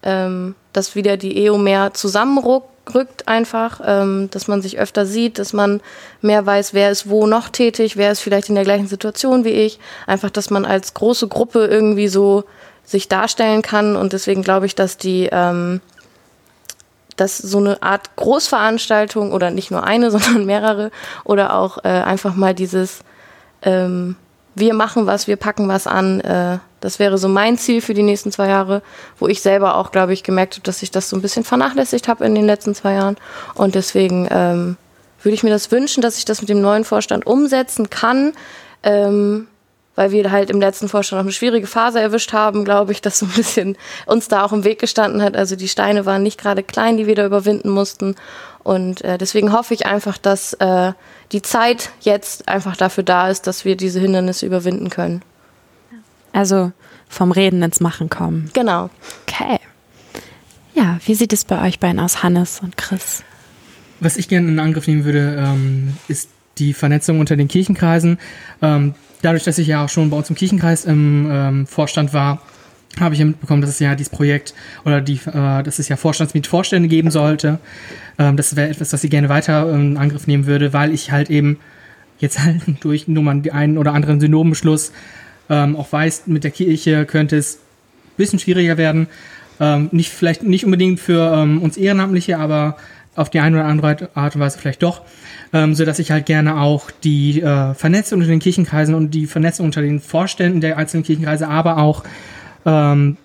ähm, 0.02 0.54
dass 0.72 0.94
wieder 0.94 1.16
die 1.16 1.44
EO 1.44 1.58
mehr 1.58 1.94
zusammenrückt 1.94 3.26
einfach, 3.26 3.80
ähm, 3.84 4.28
dass 4.30 4.48
man 4.48 4.62
sich 4.62 4.78
öfter 4.78 5.06
sieht, 5.06 5.38
dass 5.38 5.52
man 5.52 5.80
mehr 6.22 6.44
weiß, 6.46 6.74
wer 6.74 6.90
ist 6.90 7.08
wo 7.08 7.26
noch 7.26 7.48
tätig, 7.48 7.96
wer 7.96 8.12
ist 8.12 8.20
vielleicht 8.20 8.48
in 8.48 8.54
der 8.54 8.64
gleichen 8.64 8.88
Situation 8.88 9.44
wie 9.44 9.50
ich. 9.50 9.78
Einfach, 10.06 10.30
dass 10.30 10.50
man 10.50 10.64
als 10.64 10.94
große 10.94 11.28
Gruppe 11.28 11.66
irgendwie 11.66 12.08
so 12.08 12.44
sich 12.84 13.08
darstellen 13.08 13.60
kann 13.60 13.96
und 13.96 14.14
deswegen 14.14 14.42
glaube 14.42 14.66
ich, 14.66 14.74
dass 14.74 14.96
die 14.96 15.28
ähm, 15.30 15.80
dass 17.18 17.36
so 17.36 17.58
eine 17.58 17.82
Art 17.82 18.16
Großveranstaltung 18.16 19.32
oder 19.32 19.50
nicht 19.50 19.70
nur 19.70 19.84
eine, 19.84 20.10
sondern 20.12 20.46
mehrere 20.46 20.90
oder 21.24 21.54
auch 21.54 21.78
äh, 21.78 21.88
einfach 21.88 22.34
mal 22.34 22.54
dieses 22.54 23.00
ähm, 23.62 24.16
wir 24.58 24.74
machen 24.74 25.06
was, 25.06 25.26
wir 25.26 25.36
packen 25.36 25.68
was 25.68 25.86
an. 25.86 26.20
Äh, 26.20 26.58
das 26.80 26.98
wäre 26.98 27.18
so 27.18 27.28
mein 27.28 27.58
Ziel 27.58 27.80
für 27.80 27.94
die 27.94 28.02
nächsten 28.02 28.30
zwei 28.30 28.48
Jahre, 28.48 28.82
wo 29.18 29.26
ich 29.26 29.42
selber 29.42 29.76
auch, 29.76 29.90
glaube 29.90 30.12
ich, 30.12 30.22
gemerkt 30.22 30.54
habe, 30.54 30.62
dass 30.62 30.82
ich 30.82 30.90
das 30.90 31.08
so 31.08 31.16
ein 31.16 31.22
bisschen 31.22 31.44
vernachlässigt 31.44 32.08
habe 32.08 32.24
in 32.24 32.34
den 32.34 32.46
letzten 32.46 32.74
zwei 32.74 32.94
Jahren. 32.94 33.16
Und 33.54 33.74
deswegen 33.74 34.28
ähm, 34.30 34.76
würde 35.22 35.34
ich 35.34 35.42
mir 35.42 35.50
das 35.50 35.70
wünschen, 35.70 36.02
dass 36.02 36.18
ich 36.18 36.24
das 36.24 36.40
mit 36.40 36.48
dem 36.48 36.60
neuen 36.60 36.84
Vorstand 36.84 37.26
umsetzen 37.26 37.90
kann. 37.90 38.32
Ähm, 38.82 39.48
weil 39.98 40.12
wir 40.12 40.30
halt 40.30 40.48
im 40.48 40.60
letzten 40.60 40.88
Vorstand 40.88 41.18
auch 41.18 41.24
eine 41.24 41.32
schwierige 41.32 41.66
Phase 41.66 42.00
erwischt 42.00 42.32
haben, 42.32 42.64
glaube 42.64 42.92
ich, 42.92 43.02
dass 43.02 43.18
so 43.18 43.26
ein 43.26 43.32
bisschen 43.32 43.76
uns 44.06 44.28
da 44.28 44.44
auch 44.44 44.52
im 44.52 44.62
Weg 44.62 44.78
gestanden 44.78 45.20
hat. 45.20 45.36
Also 45.36 45.56
die 45.56 45.66
Steine 45.66 46.06
waren 46.06 46.22
nicht 46.22 46.40
gerade 46.40 46.62
klein, 46.62 46.96
die 46.96 47.08
wir 47.08 47.16
da 47.16 47.26
überwinden 47.26 47.68
mussten. 47.68 48.14
Und 48.62 49.02
äh, 49.02 49.18
deswegen 49.18 49.52
hoffe 49.52 49.74
ich 49.74 49.86
einfach, 49.86 50.16
dass 50.16 50.52
äh, 50.54 50.92
die 51.32 51.42
Zeit 51.42 51.90
jetzt 52.00 52.48
einfach 52.48 52.76
dafür 52.76 53.02
da 53.02 53.28
ist, 53.28 53.48
dass 53.48 53.64
wir 53.64 53.76
diese 53.76 53.98
Hindernisse 53.98 54.46
überwinden 54.46 54.88
können. 54.88 55.22
Also 56.32 56.70
vom 57.08 57.32
Reden 57.32 57.60
ins 57.64 57.80
Machen 57.80 58.08
kommen. 58.08 58.50
Genau. 58.54 58.90
Okay. 59.26 59.58
Ja, 60.74 61.00
wie 61.06 61.16
sieht 61.16 61.32
es 61.32 61.44
bei 61.44 61.66
euch 61.66 61.80
beiden 61.80 61.98
aus, 61.98 62.22
Hannes 62.22 62.60
und 62.62 62.76
Chris? 62.76 63.24
Was 63.98 64.16
ich 64.16 64.28
gerne 64.28 64.46
in 64.46 64.60
Angriff 64.60 64.86
nehmen 64.86 65.04
würde, 65.04 65.44
ähm, 65.44 65.96
ist 66.06 66.30
die 66.58 66.72
Vernetzung 66.72 67.18
unter 67.18 67.36
den 67.36 67.48
Kirchenkreisen. 67.48 68.20
Ähm, 68.62 68.94
dadurch, 69.22 69.44
dass 69.44 69.58
ich 69.58 69.66
ja 69.66 69.84
auch 69.84 69.88
schon 69.88 70.10
bei 70.10 70.16
uns 70.16 70.30
im 70.30 70.36
Kirchenkreis 70.36 70.84
im 70.84 71.28
ähm, 71.30 71.66
Vorstand 71.66 72.12
war, 72.12 72.42
habe 73.00 73.14
ich 73.14 73.20
ja 73.20 73.26
mitbekommen, 73.26 73.60
dass 73.60 73.70
es 73.70 73.78
ja 73.78 73.94
dieses 73.94 74.10
Projekt 74.10 74.54
oder 74.84 75.00
die, 75.00 75.20
äh, 75.26 75.62
dass 75.62 75.78
es 75.78 75.88
ja 75.88 75.96
Vorstandsmietvorstände 75.96 76.88
geben 76.88 77.10
sollte. 77.10 77.58
Ähm, 78.18 78.36
das 78.36 78.56
wäre 78.56 78.70
etwas, 78.70 78.90
das 78.90 79.04
ich 79.04 79.10
gerne 79.10 79.28
weiter 79.28 79.72
in 79.72 79.96
Angriff 79.96 80.26
nehmen 80.26 80.46
würde, 80.46 80.72
weil 80.72 80.92
ich 80.92 81.10
halt 81.10 81.30
eben 81.30 81.58
jetzt 82.18 82.38
halt 82.44 82.62
durch 82.80 83.08
nur 83.08 83.22
mal 83.22 83.40
einen 83.52 83.78
oder 83.78 83.92
anderen 83.92 84.20
Synodenbeschluss 84.20 84.92
ähm, 85.50 85.76
auch 85.76 85.92
weiß, 85.92 86.26
mit 86.26 86.44
der 86.44 86.50
Kirche 86.50 87.06
könnte 87.06 87.36
es 87.36 87.56
ein 87.56 88.16
bisschen 88.16 88.38
schwieriger 88.38 88.76
werden. 88.76 89.06
Ähm, 89.60 89.88
nicht 89.92 90.10
vielleicht 90.10 90.42
nicht 90.42 90.64
unbedingt 90.64 91.00
für 91.00 91.32
ähm, 91.34 91.62
uns 91.62 91.76
Ehrenamtliche, 91.76 92.38
aber 92.38 92.76
auf 93.18 93.30
die 93.30 93.40
eine 93.40 93.58
oder 93.58 93.66
andere 93.66 94.10
Art 94.14 94.34
und 94.34 94.40
Weise 94.40 94.58
vielleicht 94.58 94.82
doch, 94.82 95.02
ähm, 95.52 95.74
so 95.74 95.84
dass 95.84 95.98
ich 95.98 96.10
halt 96.10 96.26
gerne 96.26 96.60
auch 96.60 96.90
die 96.90 97.42
äh, 97.42 97.74
Vernetzung 97.74 98.20
unter 98.20 98.30
den 98.30 98.38
Kirchenkreisen 98.38 98.94
und 98.94 99.12
die 99.12 99.26
Vernetzung 99.26 99.66
unter 99.66 99.82
den 99.82 100.00
Vorständen 100.00 100.60
der 100.60 100.76
einzelnen 100.76 101.04
Kirchenkreise, 101.04 101.48
aber 101.48 101.78
auch 101.78 102.04
ähm, 102.64 103.16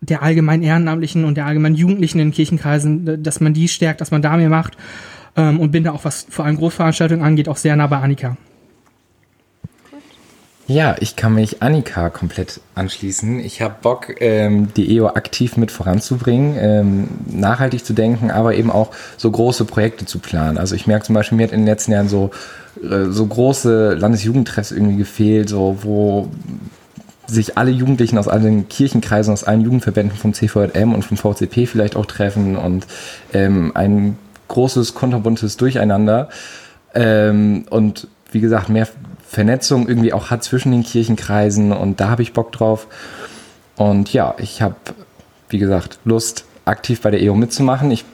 der 0.00 0.22
allgemeinen 0.22 0.62
Ehrenamtlichen 0.62 1.24
und 1.24 1.36
der 1.36 1.46
allgemeinen 1.46 1.74
Jugendlichen 1.74 2.18
in 2.18 2.28
den 2.28 2.34
Kirchenkreisen, 2.34 3.22
dass 3.22 3.40
man 3.40 3.54
die 3.54 3.68
stärkt, 3.68 4.00
dass 4.00 4.10
man 4.10 4.22
da 4.22 4.36
mehr 4.36 4.48
macht 4.48 4.76
ähm, 5.36 5.60
und 5.60 5.70
bin 5.70 5.84
da 5.84 5.92
auch, 5.92 6.04
was 6.04 6.26
vor 6.28 6.44
allem 6.44 6.56
Großveranstaltungen 6.56 7.24
angeht, 7.24 7.48
auch 7.48 7.56
sehr 7.56 7.76
nah 7.76 7.86
bei 7.86 7.98
Annika. 7.98 8.36
Ja, 10.66 10.96
ich 10.98 11.14
kann 11.14 11.34
mich 11.34 11.62
Annika 11.62 12.08
komplett 12.08 12.60
anschließen. 12.74 13.38
Ich 13.40 13.60
habe 13.60 13.74
Bock, 13.82 14.20
ähm, 14.20 14.72
die 14.74 14.96
EO 14.96 15.08
aktiv 15.08 15.58
mit 15.58 15.70
voranzubringen, 15.70 16.56
ähm, 16.58 17.08
nachhaltig 17.26 17.84
zu 17.84 17.92
denken, 17.92 18.30
aber 18.30 18.54
eben 18.54 18.70
auch 18.70 18.90
so 19.18 19.30
große 19.30 19.66
Projekte 19.66 20.06
zu 20.06 20.20
planen. 20.20 20.56
Also 20.56 20.74
ich 20.74 20.86
merke 20.86 21.04
zum 21.04 21.14
Beispiel, 21.14 21.36
mir 21.36 21.44
hat 21.44 21.52
in 21.52 21.60
den 21.60 21.66
letzten 21.66 21.92
Jahren 21.92 22.08
so, 22.08 22.30
äh, 22.82 23.10
so 23.10 23.26
große 23.26 23.92
Landesjugendtreffs 23.92 24.72
irgendwie 24.72 24.96
gefehlt, 24.96 25.50
so 25.50 25.78
wo 25.82 26.30
sich 27.26 27.58
alle 27.58 27.70
Jugendlichen 27.70 28.16
aus 28.16 28.28
allen 28.28 28.66
Kirchenkreisen, 28.68 29.34
aus 29.34 29.44
allen 29.44 29.60
Jugendverbänden 29.60 30.16
vom 30.16 30.32
CVM 30.32 30.94
und 30.94 31.04
vom 31.04 31.18
VCP 31.18 31.66
vielleicht 31.66 31.94
auch 31.94 32.06
treffen 32.06 32.56
und 32.56 32.86
ähm, 33.34 33.72
ein 33.74 34.16
großes, 34.48 34.94
konterbuntes 34.94 35.58
Durcheinander. 35.58 36.30
Ähm, 36.94 37.66
und 37.68 38.08
wie 38.32 38.40
gesagt, 38.40 38.68
mehr 38.68 38.88
Vernetzung 39.34 39.88
irgendwie 39.88 40.12
auch 40.12 40.30
hat 40.30 40.42
zwischen 40.42 40.72
den 40.72 40.82
Kirchenkreisen 40.82 41.72
und 41.72 42.00
da 42.00 42.08
habe 42.08 42.22
ich 42.22 42.32
Bock 42.32 42.52
drauf. 42.52 42.86
Und 43.76 44.12
ja, 44.12 44.34
ich 44.38 44.62
habe, 44.62 44.76
wie 45.48 45.58
gesagt, 45.58 45.98
Lust, 46.04 46.44
aktiv 46.64 47.00
bei 47.02 47.10
der 47.10 47.20
EO 47.22 47.34
mitzumachen. 47.34 47.90
Ich 47.90 48.04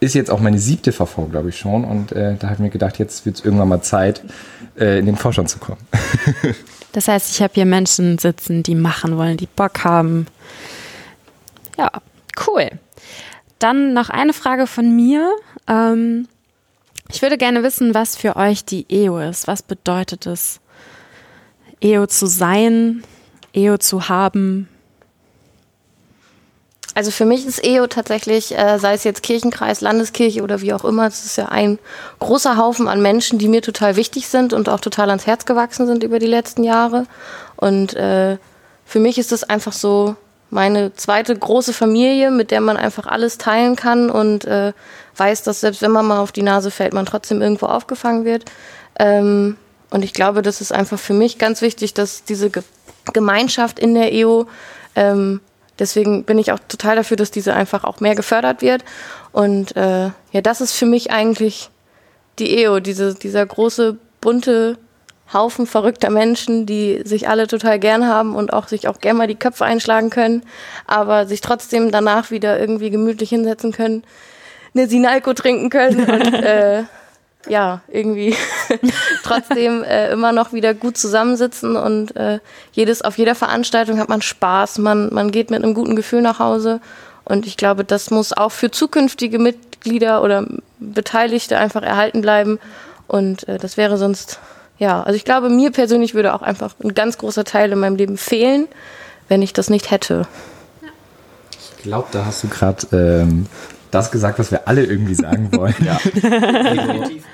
ist 0.00 0.14
jetzt 0.14 0.30
auch 0.30 0.40
meine 0.40 0.58
siebte 0.58 0.92
VV, 0.92 1.28
glaube 1.30 1.48
ich 1.48 1.58
schon. 1.58 1.84
Und 1.84 2.12
äh, 2.12 2.36
da 2.36 2.46
habe 2.46 2.54
ich 2.54 2.60
mir 2.60 2.70
gedacht, 2.70 2.98
jetzt 2.98 3.26
wird 3.26 3.36
es 3.36 3.44
irgendwann 3.44 3.68
mal 3.68 3.82
Zeit, 3.82 4.22
äh, 4.78 4.98
in 4.98 5.06
den 5.06 5.16
Vorstand 5.16 5.50
zu 5.50 5.58
kommen. 5.58 5.80
das 6.92 7.08
heißt, 7.08 7.34
ich 7.34 7.42
habe 7.42 7.54
hier 7.54 7.66
Menschen 7.66 8.18
sitzen, 8.18 8.62
die 8.62 8.74
machen 8.74 9.16
wollen, 9.16 9.36
die 9.36 9.48
Bock 9.48 9.84
haben. 9.84 10.26
Ja, 11.76 11.90
cool. 12.46 12.70
Dann 13.58 13.92
noch 13.92 14.08
eine 14.08 14.32
Frage 14.32 14.66
von 14.66 14.94
mir. 14.94 15.32
Ähm, 15.66 16.28
ich 17.10 17.22
würde 17.22 17.38
gerne 17.38 17.62
wissen, 17.62 17.94
was 17.94 18.16
für 18.16 18.36
euch 18.36 18.64
die 18.64 18.86
EO 18.88 19.18
ist. 19.18 19.48
Was 19.48 19.62
bedeutet 19.62 20.26
es, 20.26 20.60
EO 21.80 22.06
zu 22.06 22.26
sein, 22.26 23.02
EO 23.54 23.78
zu 23.78 24.08
haben? 24.08 24.68
Also 26.94 27.12
für 27.12 27.24
mich 27.24 27.46
ist 27.46 27.64
EO 27.64 27.86
tatsächlich, 27.86 28.58
äh, 28.58 28.76
sei 28.78 28.94
es 28.94 29.04
jetzt 29.04 29.22
Kirchenkreis, 29.22 29.80
Landeskirche 29.80 30.42
oder 30.42 30.62
wie 30.62 30.72
auch 30.72 30.84
immer, 30.84 31.06
es 31.06 31.24
ist 31.24 31.36
ja 31.36 31.46
ein 31.46 31.78
großer 32.18 32.56
Haufen 32.56 32.88
an 32.88 33.00
Menschen, 33.00 33.38
die 33.38 33.46
mir 33.46 33.62
total 33.62 33.94
wichtig 33.94 34.26
sind 34.26 34.52
und 34.52 34.68
auch 34.68 34.80
total 34.80 35.08
ans 35.10 35.24
Herz 35.24 35.44
gewachsen 35.44 35.86
sind 35.86 36.02
über 36.02 36.18
die 36.18 36.26
letzten 36.26 36.64
Jahre. 36.64 37.06
Und 37.54 37.94
äh, 37.94 38.38
für 38.84 38.98
mich 38.98 39.16
ist 39.16 39.30
es 39.30 39.44
einfach 39.44 39.72
so 39.72 40.16
meine 40.50 40.92
zweite 40.94 41.36
große 41.36 41.72
Familie, 41.72 42.32
mit 42.32 42.50
der 42.50 42.60
man 42.60 42.76
einfach 42.76 43.06
alles 43.06 43.38
teilen 43.38 43.76
kann 43.76 44.10
und 44.10 44.44
äh, 44.46 44.72
weiß, 45.16 45.44
dass 45.44 45.60
selbst 45.60 45.82
wenn 45.82 45.92
man 45.92 46.06
mal 46.06 46.18
auf 46.18 46.32
die 46.32 46.42
Nase 46.42 46.72
fällt, 46.72 46.94
man 46.94 47.06
trotzdem 47.06 47.42
irgendwo 47.42 47.66
aufgefangen 47.66 48.24
wird. 48.24 48.44
Ähm, 48.98 49.56
und 49.90 50.04
ich 50.04 50.12
glaube, 50.12 50.42
das 50.42 50.60
ist 50.60 50.72
einfach 50.72 50.98
für 50.98 51.14
mich 51.14 51.38
ganz 51.38 51.62
wichtig, 51.62 51.94
dass 51.94 52.24
diese 52.24 52.50
Ge 52.50 52.62
Gemeinschaft 53.14 53.78
in 53.78 53.94
der 53.94 54.12
EO, 54.12 54.46
ähm, 54.94 55.40
deswegen 55.78 56.24
bin 56.24 56.36
ich 56.36 56.52
auch 56.52 56.58
total 56.68 56.96
dafür, 56.96 57.16
dass 57.16 57.30
diese 57.30 57.54
einfach 57.54 57.84
auch 57.84 58.00
mehr 58.00 58.14
gefördert 58.14 58.60
wird. 58.60 58.84
Und 59.32 59.74
äh, 59.76 60.10
ja, 60.32 60.40
das 60.42 60.60
ist 60.60 60.74
für 60.74 60.84
mich 60.84 61.10
eigentlich 61.10 61.70
die 62.38 62.62
EO, 62.62 62.80
diese, 62.80 63.14
dieser 63.14 63.46
große, 63.46 63.96
bunte 64.20 64.76
Haufen 65.32 65.66
verrückter 65.66 66.10
Menschen, 66.10 66.66
die 66.66 67.02
sich 67.04 67.28
alle 67.28 67.46
total 67.46 67.78
gern 67.78 68.06
haben 68.06 68.34
und 68.34 68.52
auch 68.52 68.68
sich 68.68 68.88
auch 68.88 68.98
gerne 69.00 69.18
mal 69.18 69.26
die 69.26 69.34
Köpfe 69.34 69.64
einschlagen 69.64 70.10
können, 70.10 70.42
aber 70.86 71.26
sich 71.26 71.40
trotzdem 71.40 71.90
danach 71.90 72.30
wieder 72.30 72.58
irgendwie 72.58 72.90
gemütlich 72.90 73.28
hinsetzen 73.28 73.72
können, 73.72 74.04
eine 74.74 74.88
Sinalco 74.88 75.34
trinken 75.34 75.70
können 75.70 76.04
und 76.10 76.34
äh, 76.34 76.84
ja, 77.48 77.80
irgendwie 77.88 78.34
trotzdem 79.22 79.82
äh, 79.82 80.10
immer 80.12 80.32
noch 80.32 80.52
wieder 80.52 80.74
gut 80.74 80.96
zusammensitzen 80.96 81.76
und 81.76 82.16
äh, 82.16 82.40
jedes, 82.72 83.02
auf 83.02 83.18
jeder 83.18 83.34
Veranstaltung 83.34 83.98
hat 83.98 84.08
man 84.08 84.22
Spaß, 84.22 84.78
man, 84.78 85.12
man 85.12 85.30
geht 85.30 85.50
mit 85.50 85.62
einem 85.62 85.74
guten 85.74 85.96
Gefühl 85.96 86.22
nach 86.22 86.38
Hause. 86.38 86.80
Und 87.24 87.46
ich 87.46 87.58
glaube, 87.58 87.84
das 87.84 88.10
muss 88.10 88.32
auch 88.32 88.52
für 88.52 88.70
zukünftige 88.70 89.38
Mitglieder 89.38 90.22
oder 90.22 90.46
Beteiligte 90.78 91.58
einfach 91.58 91.82
erhalten 91.82 92.22
bleiben. 92.22 92.58
Und 93.06 93.46
äh, 93.48 93.58
das 93.58 93.76
wäre 93.76 93.98
sonst, 93.98 94.38
ja, 94.78 95.02
also 95.02 95.14
ich 95.14 95.24
glaube, 95.24 95.50
mir 95.50 95.70
persönlich 95.70 96.14
würde 96.14 96.34
auch 96.34 96.42
einfach 96.42 96.74
ein 96.82 96.94
ganz 96.94 97.18
großer 97.18 97.44
Teil 97.44 97.72
in 97.72 97.78
meinem 97.78 97.96
Leben 97.96 98.16
fehlen, 98.16 98.66
wenn 99.28 99.42
ich 99.42 99.52
das 99.52 99.68
nicht 99.68 99.90
hätte. 99.90 100.26
Ich 101.50 101.82
glaube, 101.82 102.08
da 102.12 102.24
hast 102.24 102.44
du 102.44 102.48
gerade 102.48 102.86
ähm, 102.92 103.46
das 103.90 104.10
gesagt, 104.10 104.38
was 104.38 104.50
wir 104.50 104.68
alle 104.68 104.84
irgendwie 104.84 105.14
sagen 105.14 105.50
wollen. 105.56 105.74
ja. 105.80 105.98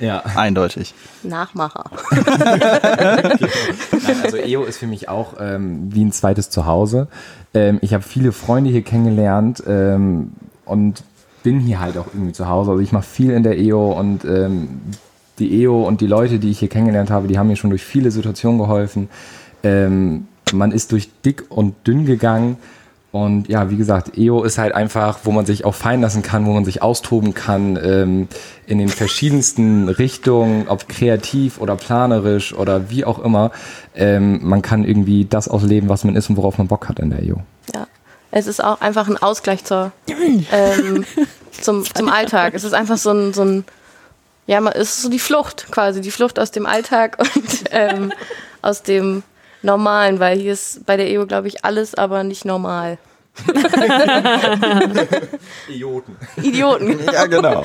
ja. 0.00 0.22
Eindeutig. 0.36 0.94
Nachmacher. 1.22 1.84
Nein, 4.02 4.16
also 4.22 4.36
EO 4.36 4.64
ist 4.64 4.78
für 4.78 4.86
mich 4.86 5.08
auch 5.08 5.34
ähm, 5.40 5.88
wie 5.92 6.04
ein 6.04 6.12
zweites 6.12 6.50
Zuhause. 6.50 7.08
Ähm, 7.52 7.78
ich 7.82 7.94
habe 7.94 8.02
viele 8.02 8.32
Freunde 8.32 8.70
hier 8.70 8.82
kennengelernt 8.82 9.62
ähm, 9.66 10.32
und 10.64 11.02
bin 11.42 11.60
hier 11.60 11.80
halt 11.80 11.98
auch 11.98 12.06
irgendwie 12.12 12.32
zu 12.32 12.48
Hause. 12.48 12.72
Also 12.72 12.82
ich 12.82 12.92
mache 12.92 13.04
viel 13.04 13.30
in 13.30 13.42
der 13.42 13.58
EO 13.58 13.92
und 13.92 14.24
ähm, 14.24 14.80
die 15.38 15.62
EO 15.62 15.86
und 15.86 16.00
die 16.00 16.06
Leute, 16.06 16.38
die 16.38 16.50
ich 16.50 16.58
hier 16.58 16.68
kennengelernt 16.68 17.10
habe, 17.10 17.28
die 17.28 17.38
haben 17.38 17.48
mir 17.48 17.56
schon 17.56 17.70
durch 17.70 17.84
viele 17.84 18.10
Situationen 18.10 18.58
geholfen. 18.58 19.08
Ähm, 19.62 20.28
man 20.52 20.72
ist 20.72 20.92
durch 20.92 21.10
dick 21.24 21.44
und 21.48 21.74
dünn 21.86 22.06
gegangen 22.06 22.56
und 23.14 23.48
ja, 23.48 23.70
wie 23.70 23.76
gesagt, 23.76 24.18
EO 24.18 24.42
ist 24.42 24.58
halt 24.58 24.74
einfach, 24.74 25.20
wo 25.22 25.30
man 25.30 25.46
sich 25.46 25.64
auch 25.64 25.76
fallen 25.76 26.00
lassen 26.00 26.22
kann, 26.22 26.46
wo 26.46 26.52
man 26.52 26.64
sich 26.64 26.82
austoben 26.82 27.32
kann 27.32 27.78
ähm, 27.80 28.26
in 28.66 28.78
den 28.78 28.88
verschiedensten 28.88 29.88
Richtungen, 29.88 30.66
ob 30.66 30.88
kreativ 30.88 31.60
oder 31.60 31.76
planerisch 31.76 32.52
oder 32.52 32.90
wie 32.90 33.04
auch 33.04 33.20
immer. 33.20 33.52
Ähm, 33.94 34.40
man 34.42 34.62
kann 34.62 34.82
irgendwie 34.82 35.26
das 35.26 35.46
ausleben, 35.46 35.88
was 35.88 36.02
man 36.02 36.16
ist 36.16 36.28
und 36.28 36.36
worauf 36.36 36.58
man 36.58 36.66
Bock 36.66 36.88
hat 36.88 36.98
in 36.98 37.10
der 37.10 37.22
EO. 37.22 37.36
Ja, 37.72 37.86
es 38.32 38.48
ist 38.48 38.64
auch 38.64 38.80
einfach 38.80 39.06
ein 39.06 39.16
Ausgleich 39.16 39.62
zur, 39.62 39.92
ähm, 40.50 41.04
zum, 41.52 41.84
zum 41.84 42.08
Alltag. 42.08 42.54
Es 42.54 42.64
ist 42.64 42.74
einfach 42.74 42.98
so 42.98 43.12
ein, 43.12 43.32
so 43.32 43.44
ein, 43.44 43.64
ja, 44.48 44.60
es 44.70 44.96
ist 44.96 45.02
so 45.02 45.08
die 45.08 45.20
Flucht 45.20 45.70
quasi, 45.70 46.00
die 46.00 46.10
Flucht 46.10 46.40
aus 46.40 46.50
dem 46.50 46.66
Alltag 46.66 47.18
und 47.36 47.64
ähm, 47.70 48.12
aus 48.60 48.82
dem 48.82 49.22
Normalen, 49.64 50.20
weil 50.20 50.38
hier 50.38 50.52
ist 50.52 50.86
bei 50.86 50.96
der 50.96 51.10
EO, 51.10 51.26
glaube 51.26 51.48
ich, 51.48 51.64
alles, 51.64 51.94
aber 51.94 52.22
nicht 52.22 52.44
normal. 52.44 52.98
Idioten. 55.68 56.16
Idioten. 56.36 57.00
Ja, 57.12 57.26
genau. 57.26 57.64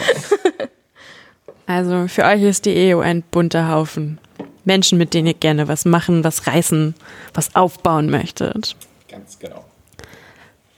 Also 1.68 2.08
für 2.08 2.24
euch 2.24 2.42
ist 2.42 2.66
die 2.66 2.76
EO 2.76 3.02
ein 3.02 3.22
bunter 3.22 3.70
Haufen. 3.70 4.18
Menschen, 4.66 4.98
mit 4.98 5.14
denen 5.14 5.28
ihr 5.28 5.36
gerne 5.36 5.68
was 5.68 5.86
machen, 5.86 6.24
was 6.24 6.48
reißen, 6.48 6.96
was 7.34 7.56
aufbauen 7.56 8.10
möchtet. 8.10 8.76
Ganz 9.10 9.38
genau. 9.38 9.66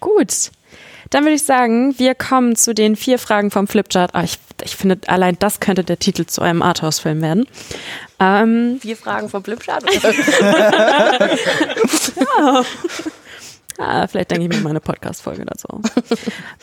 Gut. 0.01 0.51
Dann 1.09 1.23
würde 1.23 1.35
ich 1.35 1.43
sagen, 1.43 1.97
wir 1.99 2.15
kommen 2.15 2.55
zu 2.55 2.73
den 2.73 2.95
vier 2.95 3.19
Fragen 3.19 3.51
vom 3.51 3.67
Flipchart. 3.67 4.15
Ah, 4.15 4.23
ich, 4.23 4.39
ich 4.63 4.75
finde, 4.75 4.97
allein 5.07 5.35
das 5.39 5.59
könnte 5.59 5.83
der 5.83 5.99
Titel 5.99 6.25
zu 6.25 6.41
einem 6.41 6.61
Arthouse-Film 6.61 7.21
werden. 7.21 7.45
Ähm, 8.21 8.77
vier 8.79 8.95
Fragen 8.95 9.29
vom 9.29 9.43
Flipchart? 9.43 9.83
ja. 12.37 12.63
Ah, 13.79 14.05
vielleicht 14.05 14.29
denke 14.29 14.43
ich 14.43 14.49
mir 14.49 14.61
mal 14.61 14.69
eine 14.69 14.79
Podcast-Folge 14.79 15.43
dazu. 15.43 15.81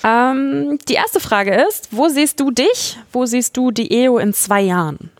ähm, 0.04 0.78
die 0.88 0.94
erste 0.94 1.18
Frage 1.18 1.60
ist: 1.68 1.88
Wo 1.90 2.08
siehst 2.08 2.38
du 2.38 2.52
dich? 2.52 2.96
Wo 3.12 3.26
siehst 3.26 3.56
du 3.56 3.72
die 3.72 3.90
EO 4.04 4.18
in 4.18 4.32
zwei 4.34 4.60
Jahren? 4.60 5.10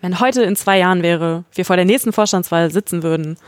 Wenn 0.00 0.18
heute 0.18 0.42
in 0.42 0.56
zwei 0.56 0.78
Jahren 0.78 1.04
wäre, 1.04 1.44
wir 1.52 1.64
vor 1.64 1.76
der 1.76 1.84
nächsten 1.84 2.12
Vorstandswahl 2.12 2.72
sitzen 2.72 3.04
würden, 3.04 3.38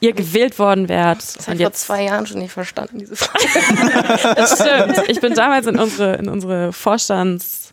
ihr 0.00 0.14
gewählt 0.14 0.58
worden 0.58 0.88
wärt. 0.88 1.18
Das 1.18 1.46
habe 1.46 1.58
ich 1.58 1.62
vor 1.62 1.72
zwei 1.74 2.02
Jahren 2.02 2.26
schon 2.26 2.40
nicht 2.40 2.52
verstanden, 2.52 2.98
diese 2.98 3.14
Frage. 3.14 4.34
das 4.34 4.60
stimmt. 4.60 5.08
Ich 5.08 5.20
bin 5.20 5.34
damals 5.34 5.68
in 5.68 5.78
unsere, 5.78 6.16
in 6.16 6.28
unsere 6.28 6.72
Vorstandstagung 6.72 7.65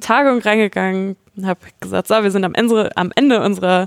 Tagung 0.00 0.40
reingegangen 0.40 1.16
und 1.36 1.46
habe 1.46 1.60
gesagt, 1.80 2.08
so, 2.08 2.14
wir 2.22 2.30
sind 2.30 2.44
am 2.44 2.54
Ende, 2.54 2.90
am 2.96 3.12
Ende 3.14 3.42
unserer, 3.42 3.86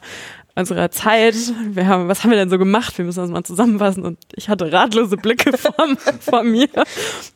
unserer 0.55 0.91
Zeit. 0.91 1.35
Wir 1.71 1.87
haben, 1.87 2.07
was 2.07 2.23
haben 2.23 2.29
wir 2.29 2.37
denn 2.37 2.49
so 2.49 2.59
gemacht? 2.59 2.97
Wir 2.97 3.05
müssen 3.05 3.19
das 3.19 3.31
mal 3.31 3.43
zusammenfassen. 3.43 4.03
Und 4.03 4.19
ich 4.35 4.47
hatte 4.47 4.71
ratlose 4.71 5.17
Blicke 5.17 5.57
vor, 5.57 5.73
vor 6.19 6.43
mir. 6.43 6.69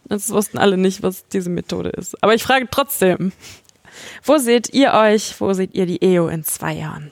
Das 0.08 0.30
wussten 0.30 0.58
alle 0.58 0.78
nicht, 0.78 1.02
was 1.02 1.28
diese 1.28 1.50
Methode 1.50 1.90
ist. 1.90 2.22
Aber 2.24 2.36
ich 2.36 2.44
frage 2.44 2.68
trotzdem, 2.70 3.32
wo 4.24 4.38
seht 4.38 4.74
ihr 4.74 4.94
euch, 4.94 5.40
wo 5.40 5.54
seht 5.54 5.74
ihr 5.74 5.86
die 5.88 6.02
EO 6.04 6.28
in 6.28 6.44
zwei 6.44 6.74
Jahren? 6.74 7.12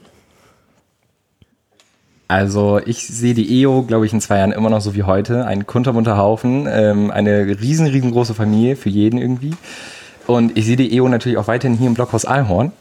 Also 2.27 2.79
ich 2.85 3.07
sehe 3.07 3.33
die 3.33 3.61
EO, 3.61 3.83
glaube 3.83 4.05
ich, 4.05 4.13
in 4.13 4.21
zwei 4.21 4.37
Jahren 4.37 4.51
immer 4.51 4.69
noch 4.69 4.81
so 4.81 4.95
wie 4.95 5.03
heute. 5.03 5.45
Ein 5.45 5.67
kunterbunter 5.67 6.17
Haufen, 6.17 6.67
ähm, 6.69 7.11
eine 7.11 7.59
riesen, 7.59 7.87
riesengroße 7.87 8.33
Familie 8.33 8.75
für 8.75 8.89
jeden 8.89 9.19
irgendwie. 9.19 9.53
Und 10.27 10.57
ich 10.57 10.65
sehe 10.65 10.75
die 10.75 10.95
EO 10.95 11.07
natürlich 11.07 11.37
auch 11.37 11.47
weiterhin 11.47 11.77
hier 11.77 11.87
im 11.87 11.93
Blockhaus 11.93 12.25
Alhorn. 12.25 12.71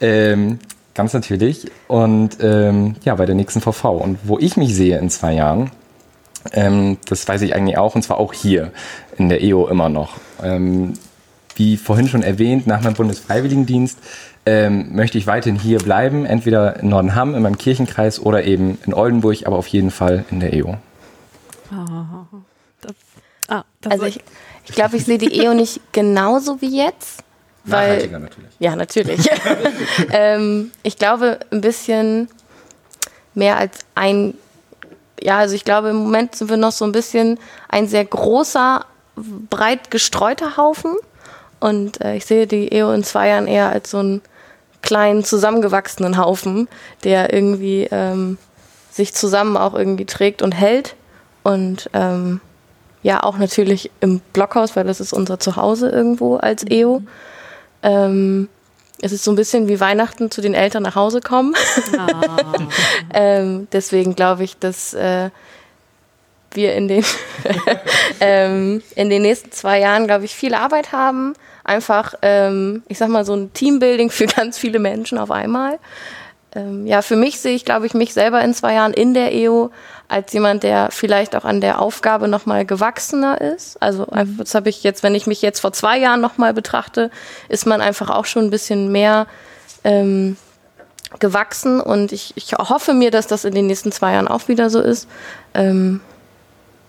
Ähm, 0.00 0.58
ganz 0.94 1.12
natürlich. 1.12 1.70
Und 1.88 2.38
ähm, 2.40 2.96
ja, 3.04 3.14
bei 3.14 3.26
der 3.26 3.34
nächsten 3.34 3.60
VV. 3.60 3.84
Und 3.84 4.18
wo 4.24 4.38
ich 4.38 4.56
mich 4.56 4.74
sehe 4.74 4.98
in 4.98 5.10
zwei 5.10 5.34
Jahren, 5.34 5.70
ähm, 6.52 6.98
das 7.06 7.26
weiß 7.26 7.42
ich 7.42 7.54
eigentlich 7.54 7.78
auch, 7.78 7.94
und 7.94 8.02
zwar 8.02 8.18
auch 8.18 8.32
hier 8.32 8.72
in 9.18 9.28
der 9.28 9.42
EO 9.42 9.68
immer 9.68 9.88
noch. 9.88 10.16
Ähm, 10.42 10.94
wie 11.56 11.76
vorhin 11.76 12.08
schon 12.08 12.22
erwähnt, 12.22 12.66
nach 12.66 12.80
meinem 12.82 12.94
Bundesfreiwilligendienst 12.94 13.98
ähm, 14.46 14.94
möchte 14.94 15.18
ich 15.18 15.26
weiterhin 15.26 15.58
hier 15.58 15.78
bleiben, 15.78 16.24
entweder 16.24 16.80
in 16.80 16.88
Nordenham, 16.88 17.34
in 17.34 17.42
meinem 17.42 17.58
Kirchenkreis 17.58 18.18
oder 18.18 18.44
eben 18.44 18.78
in 18.86 18.94
Oldenburg, 18.94 19.46
aber 19.46 19.56
auf 19.56 19.66
jeden 19.66 19.90
Fall 19.90 20.24
in 20.30 20.40
der 20.40 20.54
EO. 20.54 20.76
Das, 22.80 22.94
ah, 23.48 23.64
das 23.82 23.92
Also 23.92 24.06
ich, 24.06 24.20
ich 24.70 24.76
glaube, 24.76 24.96
ich 24.96 25.04
sehe 25.04 25.18
die 25.18 25.40
EO 25.40 25.52
nicht 25.52 25.80
genauso 25.92 26.60
wie 26.60 26.76
jetzt. 26.76 27.24
Weil, 27.64 28.06
natürlich. 28.08 28.50
Ja, 28.60 28.76
natürlich. 28.76 29.28
ähm, 30.12 30.70
ich 30.84 30.96
glaube, 30.96 31.40
ein 31.50 31.60
bisschen 31.60 32.28
mehr 33.34 33.56
als 33.56 33.80
ein. 33.94 34.34
Ja, 35.20 35.38
also 35.38 35.54
ich 35.54 35.64
glaube, 35.64 35.90
im 35.90 35.96
Moment 35.96 36.36
sind 36.36 36.48
wir 36.48 36.56
noch 36.56 36.72
so 36.72 36.84
ein 36.84 36.92
bisschen 36.92 37.38
ein 37.68 37.88
sehr 37.88 38.04
großer, 38.04 38.86
breit 39.50 39.90
gestreuter 39.90 40.56
Haufen. 40.56 40.94
Und 41.58 42.00
äh, 42.00 42.14
ich 42.14 42.24
sehe 42.24 42.46
die 42.46 42.72
EO 42.72 42.92
in 42.92 43.02
zwei 43.02 43.28
Jahren 43.28 43.48
eher 43.48 43.70
als 43.70 43.90
so 43.90 43.98
einen 43.98 44.22
kleinen, 44.82 45.24
zusammengewachsenen 45.24 46.16
Haufen, 46.16 46.68
der 47.02 47.32
irgendwie 47.34 47.88
ähm, 47.90 48.38
sich 48.90 49.14
zusammen 49.14 49.56
auch 49.56 49.74
irgendwie 49.74 50.06
trägt 50.06 50.42
und 50.42 50.52
hält. 50.52 50.94
Und 51.42 51.90
ähm, 51.92 52.40
ja, 53.02 53.22
auch 53.22 53.38
natürlich 53.38 53.90
im 54.00 54.20
Blockhaus, 54.32 54.76
weil 54.76 54.84
das 54.84 55.00
ist 55.00 55.12
unser 55.12 55.38
Zuhause 55.38 55.88
irgendwo 55.88 56.36
als 56.36 56.64
EO. 56.68 57.02
Ähm, 57.82 58.48
es 59.02 59.12
ist 59.12 59.24
so 59.24 59.32
ein 59.32 59.36
bisschen 59.36 59.68
wie 59.68 59.80
Weihnachten 59.80 60.30
zu 60.30 60.42
den 60.42 60.54
Eltern 60.54 60.82
nach 60.82 60.94
Hause 60.94 61.20
kommen. 61.20 61.54
ähm, 63.14 63.68
deswegen 63.72 64.14
glaube 64.14 64.44
ich, 64.44 64.58
dass 64.58 64.92
äh, 64.92 65.30
wir 66.52 66.74
in 66.74 66.88
den, 66.88 67.04
ähm, 68.20 68.82
in 68.96 69.08
den 69.08 69.22
nächsten 69.22 69.52
zwei 69.52 69.80
Jahren, 69.80 70.06
glaube 70.06 70.24
ich, 70.24 70.34
viel 70.34 70.54
Arbeit 70.54 70.92
haben. 70.92 71.34
Einfach, 71.64 72.14
ähm, 72.22 72.82
ich 72.88 72.98
sag 72.98 73.08
mal, 73.08 73.24
so 73.24 73.34
ein 73.34 73.52
Teambuilding 73.52 74.10
für 74.10 74.26
ganz 74.26 74.58
viele 74.58 74.78
Menschen 74.78 75.18
auf 75.18 75.30
einmal. 75.30 75.78
Ähm, 76.54 76.86
ja, 76.86 77.02
für 77.02 77.16
mich 77.16 77.40
sehe 77.40 77.54
ich, 77.54 77.64
glaube 77.64 77.86
ich, 77.86 77.94
mich 77.94 78.12
selber 78.12 78.42
in 78.42 78.54
zwei 78.54 78.74
Jahren 78.74 78.92
in 78.92 79.14
der 79.14 79.32
EO 79.32 79.70
als 80.08 80.32
jemand, 80.32 80.64
der 80.64 80.88
vielleicht 80.90 81.36
auch 81.36 81.44
an 81.44 81.60
der 81.60 81.80
Aufgabe 81.80 82.26
nochmal 82.26 82.66
gewachsener 82.66 83.40
ist. 83.40 83.80
Also 83.80 84.06
einfach, 84.06 84.44
das 84.44 84.54
habe 84.54 84.68
ich 84.68 84.82
jetzt, 84.82 85.02
wenn 85.04 85.14
ich 85.14 85.28
mich 85.28 85.42
jetzt 85.42 85.60
vor 85.60 85.72
zwei 85.72 85.98
Jahren 85.98 86.20
nochmal 86.20 86.52
betrachte, 86.52 87.10
ist 87.48 87.66
man 87.66 87.80
einfach 87.80 88.10
auch 88.10 88.24
schon 88.24 88.44
ein 88.46 88.50
bisschen 88.50 88.90
mehr 88.90 89.28
ähm, 89.84 90.36
gewachsen 91.20 91.80
und 91.80 92.12
ich, 92.12 92.32
ich 92.36 92.52
hoffe 92.52 92.94
mir, 92.94 93.10
dass 93.10 93.26
das 93.26 93.44
in 93.44 93.54
den 93.54 93.66
nächsten 93.66 93.92
zwei 93.92 94.12
Jahren 94.12 94.28
auch 94.28 94.48
wieder 94.48 94.70
so 94.70 94.80
ist. 94.80 95.08
Ähm, 95.54 96.00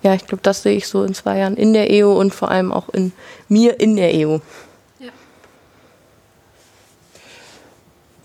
ja, 0.03 0.15
ich 0.15 0.25
glaube, 0.25 0.41
das 0.41 0.63
sehe 0.63 0.75
ich 0.75 0.87
so 0.87 1.03
in 1.03 1.13
zwei 1.13 1.37
Jahren 1.37 1.55
in 1.55 1.73
der 1.73 1.91
EO 1.91 2.19
und 2.19 2.33
vor 2.33 2.49
allem 2.49 2.71
auch 2.71 2.89
in 2.89 3.13
mir 3.47 3.79
in 3.79 3.95
der 3.95 4.13
EO. 4.13 4.41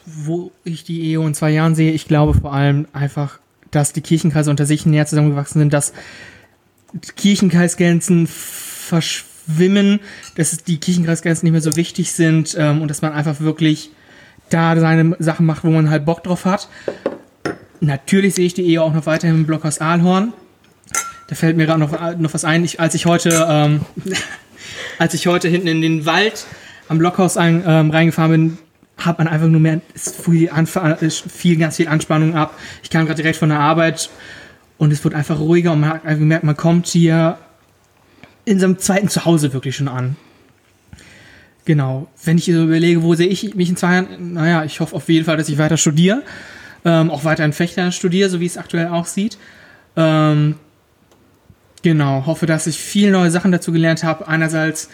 Wo 0.06 0.52
ich 0.64 0.84
die 0.84 1.12
EO 1.12 1.26
in 1.26 1.34
zwei 1.34 1.50
Jahren 1.50 1.74
sehe, 1.74 1.92
ich 1.92 2.06
glaube 2.06 2.34
vor 2.34 2.52
allem 2.52 2.86
einfach, 2.92 3.40
dass 3.70 3.92
die 3.92 4.00
Kirchenkreise 4.00 4.50
unter 4.50 4.64
sich 4.64 4.86
näher 4.86 5.06
zusammengewachsen 5.06 5.60
sind, 5.60 5.72
dass 5.72 5.92
Kirchenkreisgrenzen 7.16 8.26
verschwimmen, 8.28 10.00
dass 10.36 10.56
die 10.58 10.78
Kirchenkreisgrenzen 10.78 11.46
nicht 11.46 11.52
mehr 11.52 11.60
so 11.60 11.76
wichtig 11.76 12.12
sind 12.12 12.56
ähm, 12.58 12.80
und 12.82 12.88
dass 12.88 13.02
man 13.02 13.12
einfach 13.12 13.40
wirklich 13.40 13.90
da 14.48 14.78
seine 14.78 15.16
Sachen 15.18 15.44
macht, 15.44 15.64
wo 15.64 15.70
man 15.70 15.90
halt 15.90 16.04
Bock 16.04 16.22
drauf 16.22 16.44
hat. 16.44 16.68
Natürlich 17.80 18.34
sehe 18.36 18.46
ich 18.46 18.54
die 18.54 18.74
EO 18.74 18.82
auch 18.84 18.94
noch 18.94 19.06
weiterhin 19.06 19.36
im 19.36 19.46
Blockhaus 19.46 19.80
Aalhorn. 19.80 20.32
Da 21.28 21.34
fällt 21.34 21.56
mir 21.56 21.66
gerade 21.66 21.80
noch, 21.80 22.16
noch 22.16 22.32
was 22.32 22.44
ein, 22.44 22.64
ich, 22.64 22.78
als 22.78 22.94
ich 22.94 23.06
heute, 23.06 23.46
ähm, 23.48 23.80
als 24.98 25.14
ich 25.14 25.26
heute 25.26 25.48
hinten 25.48 25.66
in 25.66 25.82
den 25.82 26.06
Wald 26.06 26.46
am 26.88 26.98
Blockhaus 26.98 27.36
ein, 27.36 27.64
ähm, 27.66 27.90
reingefahren 27.90 28.30
bin, 28.30 28.58
hat 28.96 29.18
man 29.18 29.28
einfach 29.28 29.48
nur 29.48 29.60
mehr, 29.60 29.80
es 29.94 30.12
fiel, 30.12 30.50
Anf- 30.50 31.02
es 31.02 31.18
fiel 31.20 31.56
ganz 31.56 31.76
viel 31.76 31.88
Anspannung 31.88 32.34
ab. 32.34 32.58
Ich 32.82 32.90
kam 32.90 33.04
gerade 33.06 33.20
direkt 33.20 33.38
von 33.38 33.50
der 33.50 33.60
Arbeit 33.60 34.10
und 34.78 34.92
es 34.92 35.04
wurde 35.04 35.16
einfach 35.16 35.38
ruhiger 35.38 35.72
und 35.72 35.80
man 35.80 35.90
hat 35.90 36.04
einfach 36.04 36.18
gemerkt, 36.18 36.44
man 36.44 36.56
kommt 36.56 36.86
hier 36.86 37.38
in 38.44 38.58
seinem 38.58 38.78
zweiten 38.78 39.08
Zuhause 39.08 39.52
wirklich 39.52 39.76
schon 39.76 39.88
an. 39.88 40.16
Genau. 41.64 42.08
Wenn 42.24 42.38
ich 42.38 42.44
so 42.44 42.62
überlege, 42.62 43.02
wo 43.02 43.14
sehe 43.14 43.26
ich 43.26 43.54
mich 43.54 43.68
in 43.68 43.76
zwei 43.76 43.94
Jahren, 43.94 44.34
naja, 44.34 44.64
ich 44.64 44.80
hoffe 44.80 44.94
auf 44.94 45.08
jeden 45.08 45.24
Fall, 45.24 45.36
dass 45.36 45.48
ich 45.48 45.58
weiter 45.58 45.76
studiere, 45.76 46.22
ähm, 46.84 47.10
auch 47.10 47.24
weiter 47.24 47.44
in 47.44 47.52
Fächern 47.52 47.90
studiere, 47.90 48.30
so 48.30 48.38
wie 48.40 48.46
es 48.46 48.56
aktuell 48.56 48.86
aussieht. 48.86 49.36
Ähm, 49.96 50.54
genau, 51.82 52.24
hoffe, 52.24 52.46
dass 52.46 52.68
ich 52.68 52.78
viele 52.78 53.10
neue 53.10 53.32
Sachen 53.32 53.50
dazu 53.50 53.72
gelernt 53.72 54.04
habe. 54.04 54.28
Einerseits 54.28 54.88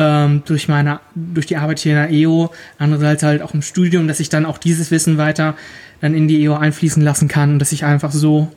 ähm, 0.00 0.42
durch 0.46 0.66
meine, 0.66 1.00
durch 1.14 1.44
die 1.44 1.58
Arbeit 1.58 1.78
hier 1.78 1.92
in 1.92 1.98
der 1.98 2.10
EO, 2.10 2.50
andererseits 2.78 3.22
halt 3.22 3.42
auch 3.42 3.52
im 3.52 3.60
Studium, 3.60 4.08
dass 4.08 4.18
ich 4.18 4.30
dann 4.30 4.46
auch 4.46 4.56
dieses 4.56 4.90
Wissen 4.90 5.18
weiter 5.18 5.54
dann 6.00 6.14
in 6.14 6.26
die 6.26 6.42
EO 6.42 6.54
einfließen 6.54 7.02
lassen 7.02 7.28
kann 7.28 7.52
und 7.52 7.58
dass 7.58 7.70
ich 7.70 7.84
einfach 7.84 8.10
so 8.10 8.50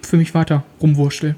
für 0.00 0.16
mich 0.16 0.32
weiter 0.34 0.64
rumwurschtel. 0.80 1.36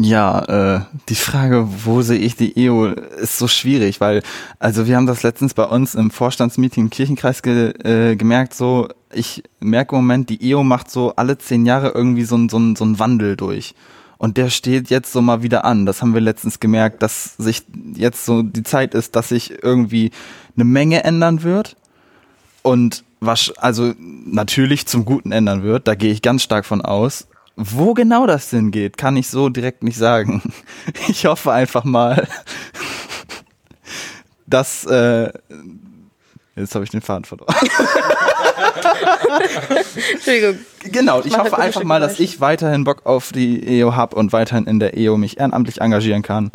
Ja, 0.00 0.76
äh, 0.76 0.80
die 1.08 1.16
Frage, 1.16 1.66
wo 1.84 2.02
sehe 2.02 2.20
ich 2.20 2.36
die 2.36 2.56
EO, 2.56 2.86
ist 2.86 3.36
so 3.36 3.48
schwierig, 3.48 4.00
weil, 4.00 4.22
also 4.60 4.86
wir 4.86 4.94
haben 4.94 5.08
das 5.08 5.24
letztens 5.24 5.54
bei 5.54 5.64
uns 5.64 5.96
im 5.96 6.12
Vorstandsmeeting 6.12 6.84
im 6.84 6.90
Kirchenkreis 6.90 7.42
ge, 7.42 7.72
äh, 7.82 8.14
gemerkt, 8.14 8.54
so, 8.54 8.86
ich 9.12 9.42
merke 9.58 9.96
im 9.96 10.02
Moment, 10.02 10.30
die 10.30 10.52
EO 10.52 10.62
macht 10.62 10.88
so 10.88 11.16
alle 11.16 11.36
zehn 11.38 11.66
Jahre 11.66 11.88
irgendwie 11.96 12.22
so 12.22 12.36
so 12.48 12.74
so 12.76 12.84
ein 12.84 12.98
Wandel 13.00 13.34
durch. 13.34 13.74
Und 14.18 14.36
der 14.36 14.50
steht 14.50 14.90
jetzt 14.90 15.12
so 15.12 15.22
mal 15.22 15.42
wieder 15.42 15.64
an. 15.64 15.86
Das 15.86 16.02
haben 16.02 16.12
wir 16.12 16.20
letztens 16.20 16.58
gemerkt, 16.58 17.02
dass 17.02 17.36
sich 17.36 17.62
jetzt 17.94 18.24
so 18.24 18.42
die 18.42 18.64
Zeit 18.64 18.94
ist, 18.94 19.14
dass 19.14 19.28
sich 19.28 19.62
irgendwie 19.62 20.10
eine 20.56 20.64
Menge 20.64 21.04
ändern 21.04 21.44
wird. 21.44 21.76
Und 22.62 23.04
was, 23.20 23.52
also 23.58 23.94
natürlich 23.98 24.86
zum 24.86 25.04
Guten 25.04 25.32
ändern 25.32 25.62
wird. 25.62 25.86
Da 25.88 25.94
gehe 25.94 26.12
ich 26.12 26.22
ganz 26.22 26.42
stark 26.42 26.66
von 26.66 26.82
aus. 26.82 27.28
Wo 27.56 27.94
genau 27.94 28.26
das 28.26 28.50
denn 28.50 28.70
geht, 28.70 28.96
kann 28.96 29.16
ich 29.16 29.28
so 29.28 29.48
direkt 29.48 29.82
nicht 29.82 29.98
sagen. 29.98 30.42
Ich 31.08 31.26
hoffe 31.26 31.52
einfach 31.52 31.84
mal, 31.84 32.26
dass 34.46 34.84
äh, 34.86 35.32
jetzt 36.56 36.74
habe 36.74 36.84
ich 36.84 36.90
den 36.90 37.02
Faden 37.02 37.24
verloren. 37.24 37.54
Entschuldigung. 40.12 40.58
Genau, 40.84 41.20
ich 41.24 41.32
Mach 41.32 41.44
hoffe 41.44 41.58
einfach 41.58 41.84
mal, 41.84 42.00
dass 42.00 42.20
ich 42.20 42.40
weiterhin 42.40 42.84
Bock 42.84 43.04
auf 43.04 43.32
die 43.32 43.80
EO 43.80 43.94
habe 43.94 44.16
und 44.16 44.32
weiterhin 44.32 44.66
in 44.66 44.78
der 44.78 44.96
EO 44.96 45.16
mich 45.16 45.38
ehrenamtlich 45.38 45.80
engagieren 45.80 46.22
kann. 46.22 46.52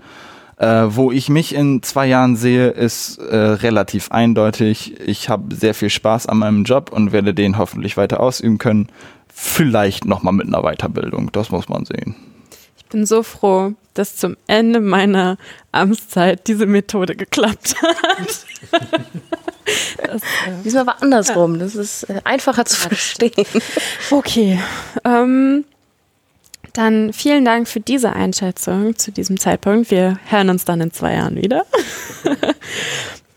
Äh, 0.58 0.96
wo 0.96 1.12
ich 1.12 1.30
mich 1.30 1.56
in 1.56 1.82
zwei 1.82 2.06
Jahren 2.06 2.36
sehe, 2.36 2.70
ist 2.70 3.18
äh, 3.18 3.36
relativ 3.36 4.12
eindeutig. 4.12 5.00
Ich 5.02 5.28
habe 5.28 5.54
sehr 5.56 5.74
viel 5.74 5.89
Spaß 5.89 6.28
an 6.28 6.38
meinem 6.38 6.63
Job 6.63 6.92
und 6.92 7.12
werde 7.12 7.34
den 7.34 7.58
hoffentlich 7.58 7.98
weiter 7.98 8.20
ausüben 8.20 8.60
können. 8.60 8.88
Vielleicht 9.28 10.06
nochmal 10.06 10.34
mit 10.34 10.48
einer 10.48 10.62
Weiterbildung, 10.62 11.32
das 11.32 11.50
muss 11.50 11.70
man 11.70 11.86
sehen. 11.86 12.16
Ich 12.93 12.95
bin 12.95 13.08
so 13.08 13.23
froh, 13.23 13.73
dass 13.95 14.17
zum 14.17 14.38
Ende 14.45 14.79
meiner 14.79 15.39
Amtszeit 15.71 16.45
diese 16.45 16.67
Methode 16.67 17.15
geklappt 17.15 17.73
hat. 17.82 18.45
das, 19.97 20.21
äh, 20.21 20.62
Diesmal 20.63 20.86
war 20.86 21.01
andersrum. 21.01 21.58
Das 21.58 21.73
ist 21.73 22.03
äh, 22.03 22.21
einfacher 22.23 22.65
zu 22.65 22.75
verstehen. 22.75 23.47
okay. 24.12 24.60
Ähm, 25.03 25.65
dann 26.73 27.13
vielen 27.13 27.45
Dank 27.45 27.67
für 27.67 27.79
diese 27.79 28.13
Einschätzung 28.13 28.95
zu 28.95 29.12
diesem 29.12 29.39
Zeitpunkt. 29.39 29.89
Wir 29.89 30.19
hören 30.29 30.51
uns 30.51 30.63
dann 30.63 30.79
in 30.79 30.91
zwei 30.93 31.15
Jahren 31.15 31.38
wieder. 31.38 31.65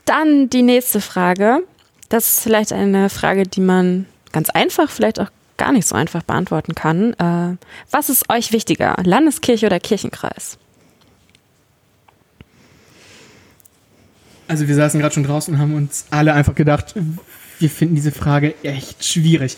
dann 0.04 0.50
die 0.50 0.60
nächste 0.60 1.00
Frage. 1.00 1.62
Das 2.10 2.28
ist 2.28 2.40
vielleicht 2.42 2.74
eine 2.74 3.08
Frage, 3.08 3.44
die 3.44 3.62
man 3.62 4.04
ganz 4.32 4.50
einfach, 4.50 4.90
vielleicht 4.90 5.18
auch 5.18 5.30
gar 5.56 5.72
nicht 5.72 5.86
so 5.86 5.94
einfach 5.94 6.22
beantworten 6.22 6.74
kann. 6.74 7.14
Äh, 7.14 7.56
was 7.90 8.08
ist 8.08 8.30
euch 8.30 8.52
wichtiger, 8.52 8.96
Landeskirche 9.02 9.66
oder 9.66 9.80
Kirchenkreis? 9.80 10.58
Also 14.48 14.68
wir 14.68 14.74
saßen 14.74 15.00
gerade 15.00 15.14
schon 15.14 15.24
draußen 15.24 15.54
und 15.54 15.60
haben 15.60 15.74
uns 15.74 16.06
alle 16.10 16.32
einfach 16.32 16.54
gedacht, 16.54 16.94
wir 17.58 17.70
finden 17.70 17.94
diese 17.94 18.12
Frage 18.12 18.54
echt 18.62 19.04
schwierig. 19.04 19.56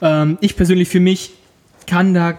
Ähm, 0.00 0.38
ich 0.40 0.56
persönlich 0.56 0.88
für 0.88 1.00
mich 1.00 1.32
kann 1.86 2.14
da 2.14 2.36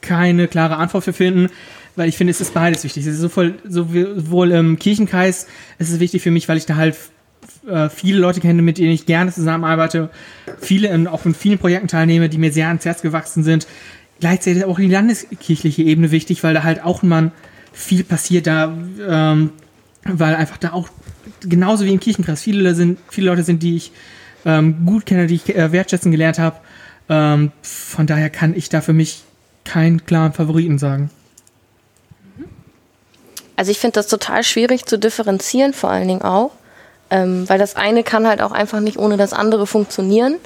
keine 0.00 0.48
klare 0.48 0.76
Antwort 0.76 1.04
für 1.04 1.12
finden, 1.12 1.48
weil 1.96 2.08
ich 2.08 2.16
finde, 2.16 2.30
es 2.30 2.40
ist 2.40 2.54
beides 2.54 2.84
wichtig. 2.84 3.06
Es 3.06 3.14
ist 3.14 3.20
sowohl, 3.20 3.54
sowohl 3.64 4.52
im 4.52 4.78
Kirchenkreis, 4.78 5.46
es 5.78 5.90
ist 5.90 6.00
wichtig 6.00 6.22
für 6.22 6.30
mich, 6.30 6.48
weil 6.48 6.56
ich 6.56 6.66
da 6.66 6.76
halt 6.76 6.96
äh, 7.68 7.88
viele 7.88 8.18
Leute 8.18 8.40
kenne, 8.40 8.62
mit 8.62 8.78
denen 8.78 8.92
ich 8.92 9.06
gerne 9.06 9.32
zusammenarbeite, 9.32 10.10
viele 10.60 10.88
in, 10.88 11.06
auch 11.06 11.24
in 11.26 11.34
vielen 11.34 11.58
Projekten 11.58 11.88
teilnehme, 11.88 12.28
die 12.28 12.38
mir 12.38 12.52
sehr 12.52 12.68
ans 12.68 12.84
Herz 12.84 13.02
gewachsen 13.02 13.44
sind. 13.44 13.66
Gleichzeitig 14.20 14.64
auch 14.64 14.78
die 14.78 14.88
landeskirchliche 14.88 15.82
Ebene 15.82 16.10
wichtig, 16.10 16.42
weil 16.42 16.54
da 16.54 16.62
halt 16.62 16.84
auch 16.84 17.02
man 17.02 17.32
viel 17.72 18.04
passiert 18.04 18.46
da, 18.46 18.76
ähm, 19.08 19.50
weil 20.04 20.34
einfach 20.34 20.58
da 20.58 20.72
auch 20.72 20.88
genauso 21.40 21.84
wie 21.84 21.92
im 21.92 22.00
Kirchenkreis 22.00 22.42
viele 22.42 22.74
sind, 22.74 22.98
viele 23.10 23.28
Leute 23.28 23.44
sind, 23.44 23.62
die 23.62 23.76
ich 23.76 23.92
ähm, 24.44 24.84
gut 24.86 25.06
kenne, 25.06 25.26
die 25.26 25.36
ich 25.36 25.54
äh, 25.54 25.72
wertschätzen 25.72 26.10
gelernt 26.10 26.38
habe. 26.38 26.56
Ähm, 27.08 27.52
von 27.62 28.06
daher 28.06 28.30
kann 28.30 28.54
ich 28.54 28.68
da 28.68 28.80
für 28.80 28.92
mich 28.92 29.22
keinen 29.64 30.04
klaren 30.04 30.32
Favoriten 30.32 30.78
sagen. 30.78 31.10
Also 33.56 33.72
ich 33.72 33.78
finde 33.78 33.94
das 33.94 34.06
total 34.06 34.42
schwierig 34.42 34.86
zu 34.86 34.98
differenzieren, 34.98 35.74
vor 35.74 35.90
allen 35.90 36.08
Dingen 36.08 36.22
auch, 36.22 36.52
ähm, 37.10 37.48
weil 37.48 37.58
das 37.58 37.76
eine 37.76 38.02
kann 38.02 38.26
halt 38.26 38.40
auch 38.42 38.52
einfach 38.52 38.80
nicht 38.80 38.98
ohne 38.98 39.16
das 39.16 39.32
andere 39.32 39.66
funktionieren. 39.66 40.36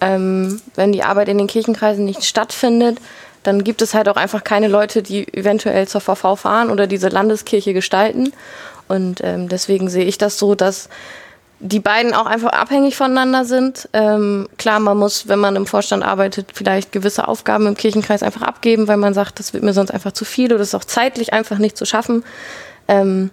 Ähm, 0.00 0.60
wenn 0.74 0.92
die 0.92 1.04
Arbeit 1.04 1.28
in 1.28 1.38
den 1.38 1.46
Kirchenkreisen 1.46 2.04
nicht 2.04 2.24
stattfindet, 2.24 2.98
dann 3.42 3.64
gibt 3.64 3.82
es 3.82 3.94
halt 3.94 4.08
auch 4.08 4.16
einfach 4.16 4.44
keine 4.44 4.68
Leute, 4.68 5.02
die 5.02 5.26
eventuell 5.32 5.88
zur 5.88 6.00
VV 6.00 6.36
fahren 6.36 6.70
oder 6.70 6.86
diese 6.86 7.08
Landeskirche 7.08 7.72
gestalten. 7.72 8.32
Und 8.88 9.20
ähm, 9.22 9.48
deswegen 9.48 9.88
sehe 9.88 10.04
ich 10.04 10.18
das 10.18 10.38
so, 10.38 10.54
dass 10.54 10.88
die 11.60 11.80
beiden 11.80 12.12
auch 12.12 12.26
einfach 12.26 12.50
abhängig 12.50 12.96
voneinander 12.96 13.44
sind. 13.44 13.88
Ähm, 13.92 14.48
klar, 14.58 14.80
man 14.80 14.98
muss, 14.98 15.28
wenn 15.28 15.38
man 15.38 15.54
im 15.54 15.66
Vorstand 15.66 16.02
arbeitet, 16.04 16.48
vielleicht 16.52 16.90
gewisse 16.90 17.28
Aufgaben 17.28 17.68
im 17.68 17.76
Kirchenkreis 17.76 18.24
einfach 18.24 18.42
abgeben, 18.42 18.88
weil 18.88 18.96
man 18.96 19.14
sagt, 19.14 19.38
das 19.38 19.52
wird 19.52 19.62
mir 19.62 19.72
sonst 19.72 19.92
einfach 19.92 20.12
zu 20.12 20.24
viel 20.24 20.52
oder 20.52 20.62
ist 20.62 20.74
auch 20.74 20.84
zeitlich 20.84 21.32
einfach 21.32 21.58
nicht 21.58 21.76
zu 21.76 21.84
schaffen. 21.84 22.24
Ähm, 22.88 23.30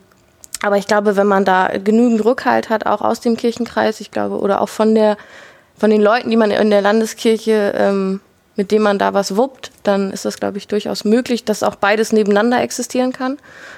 aber 0.61 0.77
ich 0.77 0.87
glaube, 0.87 1.15
wenn 1.15 1.27
man 1.27 1.45
da 1.45 1.67
genügend 1.83 2.23
Rückhalt 2.25 2.69
hat, 2.69 2.85
auch 2.85 3.01
aus 3.01 3.21
dem 3.21 3.37
Kirchenkreis, 3.37 4.01
ich 4.01 4.11
glaube, 4.11 4.39
oder 4.39 4.61
auch 4.61 4.69
von 4.69 4.93
der, 4.93 5.17
von 5.77 5.89
den 5.89 6.01
Leuten, 6.01 6.29
die 6.29 6.37
man 6.37 6.51
in 6.51 6.69
der 6.69 6.81
Landeskirche, 6.81 7.73
ähm, 7.77 8.19
mit 8.55 8.71
denen 8.71 8.83
man 8.83 8.99
da 8.99 9.13
was 9.13 9.37
wuppt, 9.37 9.71
dann 9.83 10.11
ist 10.11 10.25
das, 10.25 10.37
glaube 10.37 10.57
ich, 10.57 10.67
durchaus 10.67 11.05
möglich, 11.05 11.45
dass 11.45 11.63
auch 11.63 11.75
beides 11.75 12.11
nebeneinander 12.11 12.61
existieren 12.61 13.13
kann. 13.13 13.37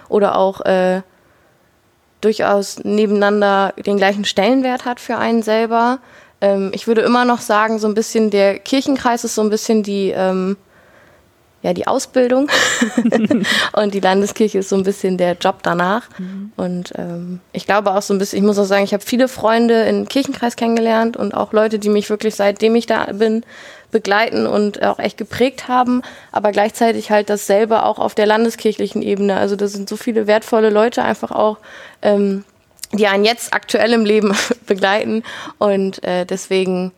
Oder 0.09 0.35
auch 0.35 0.61
äh, 0.61 1.03
durchaus 2.19 2.79
nebeneinander 2.83 3.73
den 3.77 3.97
gleichen 3.97 4.25
Stellenwert 4.25 4.85
hat 4.85 4.99
für 4.99 5.17
einen 5.17 5.43
selber. 5.43 5.99
Ähm, 6.41 6.71
ich 6.73 6.87
würde 6.87 7.01
immer 7.01 7.25
noch 7.25 7.41
sagen, 7.41 7.77
so 7.77 7.87
ein 7.87 7.93
bisschen 7.93 8.31
der 8.31 8.57
Kirchenkreis 8.57 9.23
ist 9.23 9.35
so 9.35 9.43
ein 9.43 9.51
bisschen 9.51 9.83
die, 9.83 10.09
ähm, 10.15 10.57
ja, 11.63 11.73
die 11.73 11.87
Ausbildung 11.87 12.49
und 13.73 13.93
die 13.93 13.99
Landeskirche 13.99 14.59
ist 14.59 14.69
so 14.69 14.75
ein 14.75 14.83
bisschen 14.83 15.17
der 15.17 15.33
Job 15.33 15.59
danach. 15.61 16.09
Mhm. 16.17 16.51
Und 16.57 16.93
ähm, 16.97 17.39
ich 17.53 17.65
glaube 17.65 17.91
auch 17.93 18.01
so 18.01 18.13
ein 18.13 18.17
bisschen, 18.17 18.39
ich 18.39 18.43
muss 18.43 18.57
auch 18.57 18.65
sagen, 18.65 18.83
ich 18.83 18.93
habe 18.93 19.03
viele 19.03 19.27
Freunde 19.27 19.83
im 19.83 20.07
Kirchenkreis 20.07 20.55
kennengelernt 20.55 21.17
und 21.17 21.33
auch 21.33 21.53
Leute, 21.53 21.77
die 21.77 21.89
mich 21.89 22.09
wirklich 22.09 22.35
seitdem 22.35 22.75
ich 22.75 22.87
da 22.87 23.05
bin, 23.13 23.43
begleiten 23.91 24.47
und 24.47 24.81
auch 24.81 24.97
echt 24.97 25.17
geprägt 25.17 25.67
haben, 25.67 26.01
aber 26.31 26.51
gleichzeitig 26.51 27.11
halt 27.11 27.29
dasselbe 27.29 27.83
auch 27.83 27.99
auf 27.99 28.15
der 28.15 28.25
landeskirchlichen 28.25 29.01
Ebene. 29.01 29.37
Also 29.37 29.55
da 29.55 29.67
sind 29.67 29.87
so 29.87 29.97
viele 29.97 30.27
wertvolle 30.27 30.69
Leute 30.69 31.03
einfach 31.03 31.31
auch, 31.31 31.57
ähm, 32.01 32.43
die 32.93 33.07
einen 33.07 33.25
jetzt 33.25 33.53
aktuell 33.53 33.93
im 33.93 34.05
Leben 34.05 34.35
begleiten 34.65 35.23
und 35.59 36.03
äh, 36.03 36.25
deswegen 36.25 36.91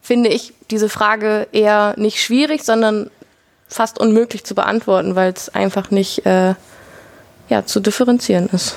finde 0.00 0.30
ich 0.30 0.52
diese 0.70 0.88
Frage 0.88 1.46
eher 1.52 1.94
nicht 1.96 2.20
schwierig, 2.20 2.64
sondern 2.64 3.10
fast 3.72 3.98
unmöglich 3.98 4.44
zu 4.44 4.54
beantworten, 4.54 5.16
weil 5.16 5.32
es 5.32 5.48
einfach 5.48 5.90
nicht 5.90 6.24
äh, 6.26 6.54
ja, 7.48 7.64
zu 7.66 7.80
differenzieren 7.80 8.48
ist. 8.52 8.76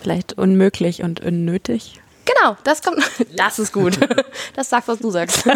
Vielleicht 0.00 0.38
unmöglich 0.38 1.02
und 1.02 1.20
unnötig. 1.20 2.00
Genau, 2.24 2.56
das 2.64 2.82
kommt. 2.82 2.98
Das 3.36 3.58
ist 3.58 3.72
gut. 3.72 3.98
Das 4.54 4.70
sagt, 4.70 4.88
was 4.88 4.98
du 4.98 5.10
sagst. 5.10 5.46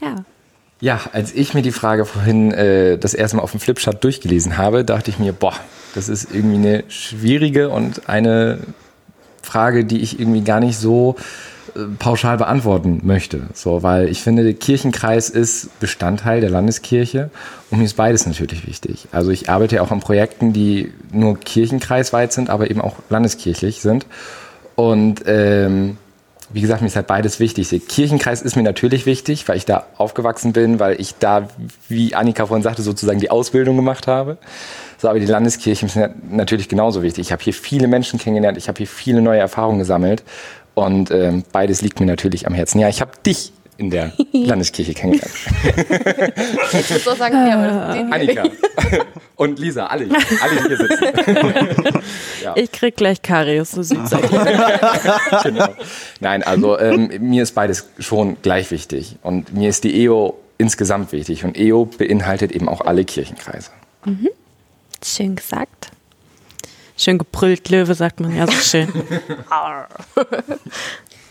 ja. 0.00 0.24
Ja, 0.80 1.00
als 1.12 1.32
ich 1.32 1.54
mir 1.54 1.62
die 1.62 1.70
Frage 1.70 2.04
vorhin 2.06 2.50
äh, 2.52 2.98
das 2.98 3.14
erste 3.14 3.36
Mal 3.36 3.44
auf 3.44 3.52
dem 3.52 3.60
Flipchart 3.60 4.02
durchgelesen 4.02 4.58
habe, 4.58 4.84
dachte 4.84 5.10
ich 5.10 5.18
mir, 5.20 5.32
boah, 5.32 5.54
das 5.94 6.08
ist 6.08 6.28
irgendwie 6.32 6.56
eine 6.56 6.84
schwierige 6.88 7.68
und 7.68 8.08
eine 8.08 8.58
Frage, 9.42 9.84
die 9.84 10.00
ich 10.00 10.18
irgendwie 10.18 10.40
gar 10.40 10.58
nicht 10.60 10.76
so 10.78 11.14
pauschal 11.98 12.36
beantworten 12.36 13.00
möchte. 13.02 13.42
So, 13.54 13.82
weil 13.82 14.08
ich 14.08 14.22
finde, 14.22 14.44
der 14.44 14.54
Kirchenkreis 14.54 15.30
ist 15.30 15.78
Bestandteil 15.80 16.40
der 16.40 16.50
Landeskirche 16.50 17.30
und 17.70 17.78
mir 17.78 17.84
ist 17.84 17.96
beides 17.96 18.26
natürlich 18.26 18.66
wichtig. 18.66 19.08
Also 19.12 19.30
ich 19.30 19.48
arbeite 19.48 19.76
ja 19.76 19.82
auch 19.82 19.90
an 19.90 20.00
Projekten, 20.00 20.52
die 20.52 20.92
nur 21.12 21.38
kirchenkreisweit 21.38 22.32
sind, 22.32 22.50
aber 22.50 22.70
eben 22.70 22.80
auch 22.80 22.96
landeskirchlich 23.08 23.80
sind. 23.80 24.06
Und 24.74 25.22
ähm, 25.26 25.96
wie 26.52 26.60
gesagt, 26.60 26.82
mir 26.82 26.88
ist 26.88 26.96
halt 26.96 27.06
beides 27.06 27.40
wichtig. 27.40 27.70
Der 27.70 27.78
Kirchenkreis 27.78 28.42
ist 28.42 28.56
mir 28.56 28.62
natürlich 28.62 29.06
wichtig, 29.06 29.48
weil 29.48 29.56
ich 29.56 29.64
da 29.64 29.86
aufgewachsen 29.96 30.52
bin, 30.52 30.78
weil 30.78 31.00
ich 31.00 31.14
da, 31.18 31.48
wie 31.88 32.14
Annika 32.14 32.46
vorhin 32.46 32.62
sagte, 32.62 32.82
sozusagen 32.82 33.20
die 33.20 33.30
Ausbildung 33.30 33.76
gemacht 33.76 34.06
habe. 34.06 34.36
So, 34.98 35.08
aber 35.08 35.18
die 35.18 35.26
Landeskirche 35.26 35.86
ist 35.86 35.98
natürlich 36.30 36.68
genauso 36.68 37.02
wichtig. 37.02 37.26
Ich 37.26 37.32
habe 37.32 37.42
hier 37.42 37.54
viele 37.54 37.88
Menschen 37.88 38.18
kennengelernt, 38.18 38.58
ich 38.58 38.68
habe 38.68 38.78
hier 38.78 38.86
viele 38.86 39.22
neue 39.22 39.40
Erfahrungen 39.40 39.78
gesammelt 39.78 40.22
und 40.74 41.10
ähm, 41.10 41.44
beides 41.52 41.82
liegt 41.82 42.00
mir 42.00 42.06
natürlich 42.06 42.46
am 42.46 42.54
Herzen. 42.54 42.78
Ja, 42.78 42.88
ich 42.88 43.00
habe 43.00 43.12
dich 43.24 43.52
in 43.78 43.90
der 43.90 44.12
Landeskirche 44.32 44.94
kennengelernt. 44.94 45.34
ich 46.72 46.90
muss 46.90 47.08
auch 47.08 47.16
sagen, 47.16 47.34
ja, 47.34 48.08
Annika 48.10 48.44
und 49.36 49.58
Lisa, 49.58 49.86
alle, 49.86 50.08
alle 50.40 50.68
hier 50.68 50.76
sitzen. 50.76 51.04
ja. 52.44 52.54
Ich 52.56 52.70
krieg 52.70 52.96
gleich 52.96 53.22
Karius, 53.22 53.72
so 53.72 53.82
süß 53.82 54.10
seid 54.10 54.30
genau. 55.42 55.68
Nein, 56.20 56.42
also 56.42 56.78
ähm, 56.78 57.10
mir 57.20 57.42
ist 57.42 57.54
beides 57.54 57.88
schon 57.98 58.36
gleich 58.42 58.70
wichtig 58.70 59.16
und 59.22 59.52
mir 59.52 59.68
ist 59.68 59.84
die 59.84 60.04
EO 60.04 60.38
insgesamt 60.58 61.12
wichtig 61.12 61.44
und 61.44 61.58
EO 61.58 61.86
beinhaltet 61.86 62.52
eben 62.52 62.68
auch 62.68 62.82
alle 62.82 63.04
Kirchenkreise. 63.04 63.70
Mhm. 64.04 64.28
Schön 65.04 65.34
gesagt. 65.34 65.81
Schön 67.02 67.18
gebrüllt, 67.18 67.68
Löwe, 67.68 67.96
sagt 67.96 68.20
man 68.20 68.32
ja 68.32 68.46
so 68.46 68.52
schön. 68.52 68.86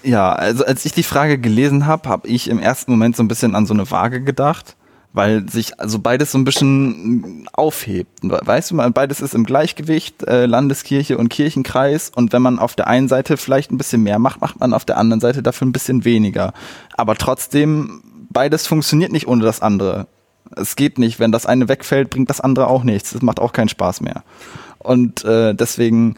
ja, 0.03 0.33
also 0.33 0.65
als 0.65 0.83
ich 0.83 0.91
die 0.91 1.03
Frage 1.03 1.37
gelesen 1.37 1.85
habe, 1.85 2.09
habe 2.09 2.27
ich 2.27 2.49
im 2.49 2.59
ersten 2.59 2.91
Moment 2.91 3.15
so 3.15 3.23
ein 3.23 3.29
bisschen 3.29 3.55
an 3.55 3.65
so 3.65 3.73
eine 3.73 3.89
Waage 3.89 4.21
gedacht, 4.21 4.75
weil 5.13 5.49
sich 5.49 5.79
also 5.79 5.99
beides 5.99 6.33
so 6.33 6.37
ein 6.37 6.43
bisschen 6.43 7.47
aufhebt. 7.53 8.19
Weißt 8.21 8.71
du, 8.71 8.75
mal, 8.75 8.91
beides 8.91 9.21
ist 9.21 9.33
im 9.33 9.45
Gleichgewicht, 9.45 10.23
äh, 10.23 10.45
Landeskirche 10.45 11.17
und 11.17 11.29
Kirchenkreis. 11.29 12.11
Und 12.13 12.33
wenn 12.33 12.41
man 12.41 12.59
auf 12.59 12.75
der 12.75 12.87
einen 12.87 13.07
Seite 13.07 13.37
vielleicht 13.37 13.71
ein 13.71 13.77
bisschen 13.77 14.03
mehr 14.03 14.19
macht, 14.19 14.41
macht 14.41 14.59
man 14.59 14.73
auf 14.73 14.83
der 14.83 14.97
anderen 14.97 15.21
Seite 15.21 15.41
dafür 15.41 15.67
ein 15.67 15.71
bisschen 15.71 16.03
weniger. 16.03 16.51
Aber 16.97 17.15
trotzdem, 17.15 18.03
beides 18.29 18.67
funktioniert 18.67 19.13
nicht 19.13 19.25
ohne 19.25 19.45
das 19.45 19.61
andere. 19.61 20.07
Es 20.55 20.75
geht 20.75 20.97
nicht. 20.97 21.19
Wenn 21.19 21.31
das 21.31 21.45
eine 21.45 21.67
wegfällt, 21.69 22.09
bringt 22.09 22.29
das 22.29 22.41
andere 22.41 22.67
auch 22.67 22.83
nichts. 22.83 23.11
Das 23.11 23.21
macht 23.21 23.39
auch 23.39 23.53
keinen 23.53 23.69
Spaß 23.69 24.01
mehr. 24.01 24.23
Und 24.79 25.23
äh, 25.23 25.53
deswegen, 25.53 26.15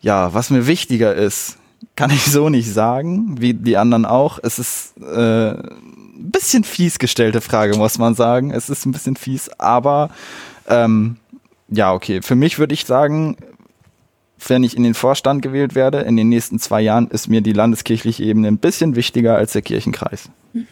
ja, 0.00 0.34
was 0.34 0.50
mir 0.50 0.66
wichtiger 0.66 1.14
ist, 1.14 1.58
kann 1.96 2.10
ich 2.10 2.24
so 2.24 2.48
nicht 2.48 2.72
sagen, 2.72 3.40
wie 3.40 3.54
die 3.54 3.76
anderen 3.76 4.04
auch. 4.04 4.38
Es 4.42 4.58
ist 4.58 4.94
äh, 4.98 5.50
ein 5.50 6.30
bisschen 6.30 6.64
fies 6.64 6.98
gestellte 6.98 7.40
Frage, 7.40 7.76
muss 7.76 7.98
man 7.98 8.14
sagen. 8.14 8.50
Es 8.50 8.68
ist 8.68 8.86
ein 8.86 8.92
bisschen 8.92 9.16
fies, 9.16 9.48
aber 9.58 10.10
ähm, 10.68 11.16
ja, 11.68 11.92
okay. 11.92 12.20
Für 12.22 12.34
mich 12.34 12.58
würde 12.58 12.74
ich 12.74 12.84
sagen, 12.84 13.36
wenn 14.46 14.64
ich 14.64 14.76
in 14.76 14.82
den 14.82 14.94
Vorstand 14.94 15.42
gewählt 15.42 15.74
werde, 15.74 16.00
in 16.00 16.16
den 16.16 16.28
nächsten 16.28 16.58
zwei 16.58 16.80
Jahren, 16.80 17.08
ist 17.08 17.28
mir 17.28 17.40
die 17.40 17.52
landeskirchliche 17.52 18.24
Ebene 18.24 18.48
ein 18.48 18.58
bisschen 18.58 18.96
wichtiger 18.96 19.36
als 19.36 19.52
der 19.52 19.62
Kirchenkreis. 19.62 20.28
Mhm. 20.52 20.66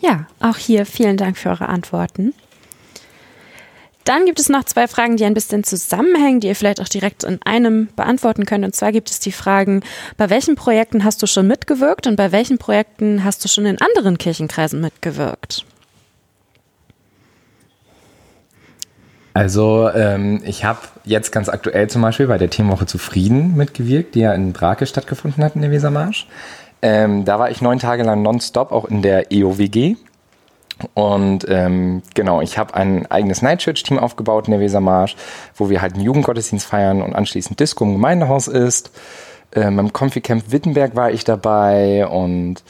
Ja, 0.00 0.26
auch 0.40 0.56
hier 0.56 0.86
vielen 0.86 1.16
Dank 1.16 1.36
für 1.36 1.50
eure 1.50 1.68
Antworten. 1.68 2.34
Dann 4.04 4.24
gibt 4.24 4.40
es 4.40 4.48
noch 4.48 4.64
zwei 4.64 4.88
Fragen, 4.88 5.16
die 5.16 5.24
ein 5.24 5.34
bisschen 5.34 5.62
zusammenhängen, 5.62 6.40
die 6.40 6.48
ihr 6.48 6.56
vielleicht 6.56 6.80
auch 6.80 6.88
direkt 6.88 7.22
in 7.22 7.38
einem 7.44 7.88
beantworten 7.94 8.46
könnt. 8.46 8.64
Und 8.64 8.74
zwar 8.74 8.92
gibt 8.92 9.10
es 9.10 9.20
die 9.20 9.30
Fragen, 9.30 9.82
bei 10.16 10.30
welchen 10.30 10.56
Projekten 10.56 11.04
hast 11.04 11.22
du 11.22 11.26
schon 11.26 11.46
mitgewirkt 11.46 12.06
und 12.06 12.16
bei 12.16 12.32
welchen 12.32 12.58
Projekten 12.58 13.24
hast 13.24 13.44
du 13.44 13.48
schon 13.48 13.66
in 13.66 13.80
anderen 13.80 14.16
Kirchenkreisen 14.16 14.80
mitgewirkt? 14.80 15.66
Also 19.32 19.90
ähm, 19.94 20.42
ich 20.44 20.64
habe 20.64 20.80
jetzt 21.04 21.30
ganz 21.30 21.48
aktuell 21.48 21.88
zum 21.88 22.02
Beispiel 22.02 22.26
bei 22.26 22.38
der 22.38 22.50
Themenwoche 22.50 22.86
Zufrieden 22.86 23.56
mitgewirkt, 23.56 24.14
die 24.14 24.20
ja 24.20 24.32
in 24.34 24.52
Brake 24.52 24.86
stattgefunden 24.86 25.44
hat 25.44 25.54
in 25.54 25.62
der 25.62 25.70
Wesermarsch. 25.70 26.26
Ähm, 26.82 27.24
da 27.24 27.38
war 27.38 27.50
ich 27.50 27.60
neun 27.60 27.78
Tage 27.78 28.02
lang 28.02 28.22
nonstop 28.22 28.72
auch 28.72 28.86
in 28.86 29.02
der 29.02 29.32
EOWG, 29.32 29.96
und 30.94 31.46
ähm, 31.48 32.02
genau, 32.14 32.40
ich 32.40 32.58
habe 32.58 32.74
ein 32.74 33.10
eigenes 33.10 33.42
Night 33.42 33.60
Church 33.60 33.82
Team 33.82 33.98
aufgebaut 33.98 34.46
in 34.46 34.52
der 34.52 34.60
Wesermarsch, 34.60 35.16
wo 35.54 35.68
wir 35.68 35.82
halt 35.82 35.94
einen 35.94 36.04
Jugendgottesdienst 36.04 36.66
feiern 36.66 37.02
und 37.02 37.14
anschließend 37.14 37.58
Disco 37.60 37.84
im 37.84 37.92
Gemeindehaus 37.92 38.48
ist. 38.48 38.90
Ähm, 39.52 39.76
beim 39.76 39.92
Comfy 39.92 40.20
Camp 40.20 40.52
Wittenberg 40.52 40.96
war 40.96 41.10
ich 41.10 41.24
dabei 41.24 42.06
und 42.06 42.62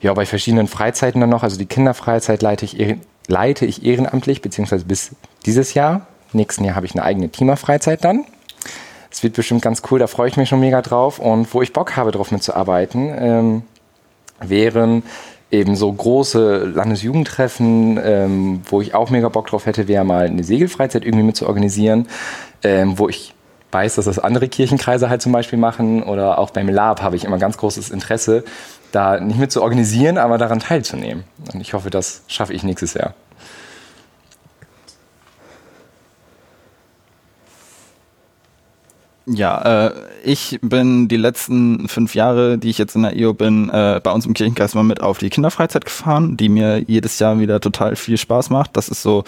ja, 0.00 0.14
bei 0.14 0.26
verschiedenen 0.26 0.68
Freizeiten 0.68 1.20
dann 1.20 1.30
noch. 1.30 1.42
Also 1.42 1.58
die 1.58 1.66
Kinderfreizeit 1.66 2.42
leite 2.42 2.64
ich, 2.64 2.96
leite 3.28 3.66
ich 3.66 3.84
ehrenamtlich, 3.84 4.42
beziehungsweise 4.42 4.84
bis 4.84 5.14
dieses 5.46 5.74
Jahr. 5.74 6.06
Nächsten 6.32 6.64
Jahr 6.64 6.76
habe 6.76 6.86
ich 6.86 6.94
eine 6.94 7.04
eigene 7.04 7.28
Teamer-Freizeit 7.28 8.04
dann. 8.04 8.24
Es 9.12 9.18
das 9.18 9.22
wird 9.24 9.34
bestimmt 9.34 9.60
ganz 9.60 9.82
cool, 9.90 9.98
da 9.98 10.06
freue 10.06 10.28
ich 10.28 10.38
mich 10.38 10.48
schon 10.48 10.60
mega 10.60 10.80
drauf. 10.80 11.18
Und 11.18 11.52
wo 11.52 11.60
ich 11.60 11.74
Bock 11.74 11.96
habe, 11.96 12.12
drauf 12.12 12.32
mitzuarbeiten, 12.32 13.14
ähm, 13.14 13.62
wären 14.40 15.02
eben 15.50 15.76
so 15.76 15.92
große 15.92 16.64
Landesjugendtreffen, 16.64 18.00
ähm, 18.02 18.62
wo 18.64 18.80
ich 18.80 18.94
auch 18.94 19.10
mega 19.10 19.28
Bock 19.28 19.48
drauf 19.48 19.66
hätte, 19.66 19.86
wäre 19.86 20.02
mal 20.02 20.24
eine 20.24 20.42
Segelfreizeit 20.42 21.04
irgendwie 21.04 21.24
mit 21.24 21.36
zu 21.36 21.46
organisieren, 21.46 22.08
ähm, 22.64 22.98
wo 22.98 23.10
ich 23.10 23.34
weiß, 23.70 23.96
dass 23.96 24.06
das 24.06 24.18
andere 24.18 24.48
Kirchenkreise 24.48 25.10
halt 25.10 25.20
zum 25.20 25.32
Beispiel 25.32 25.58
machen 25.58 26.02
oder 26.02 26.38
auch 26.38 26.50
beim 26.50 26.70
Lab 26.70 27.02
habe 27.02 27.16
ich 27.16 27.24
immer 27.24 27.38
ganz 27.38 27.58
großes 27.58 27.90
Interesse, 27.90 28.44
da 28.92 29.20
nicht 29.20 29.38
mit 29.38 29.52
zu 29.52 29.62
organisieren, 29.62 30.16
aber 30.16 30.38
daran 30.38 30.58
teilzunehmen. 30.58 31.24
Und 31.52 31.60
ich 31.60 31.74
hoffe, 31.74 31.90
das 31.90 32.22
schaffe 32.28 32.54
ich 32.54 32.62
nächstes 32.62 32.94
Jahr. 32.94 33.14
Ja, 39.26 39.86
äh, 39.86 39.92
ich 40.24 40.58
bin 40.62 41.06
die 41.06 41.16
letzten 41.16 41.88
fünf 41.88 42.14
Jahre, 42.14 42.58
die 42.58 42.70
ich 42.70 42.78
jetzt 42.78 42.96
in 42.96 43.02
der 43.02 43.16
EO 43.16 43.34
bin, 43.34 43.70
äh, 43.70 44.00
bei 44.02 44.10
uns 44.10 44.26
im 44.26 44.34
Kirchenkreis 44.34 44.74
mal 44.74 44.82
mit 44.82 45.00
auf 45.00 45.18
die 45.18 45.30
Kinderfreizeit 45.30 45.84
gefahren, 45.84 46.36
die 46.36 46.48
mir 46.48 46.78
jedes 46.78 47.18
Jahr 47.20 47.38
wieder 47.38 47.60
total 47.60 47.94
viel 47.94 48.16
Spaß 48.16 48.50
macht. 48.50 48.76
Das 48.76 48.88
ist 48.88 49.02
so 49.02 49.22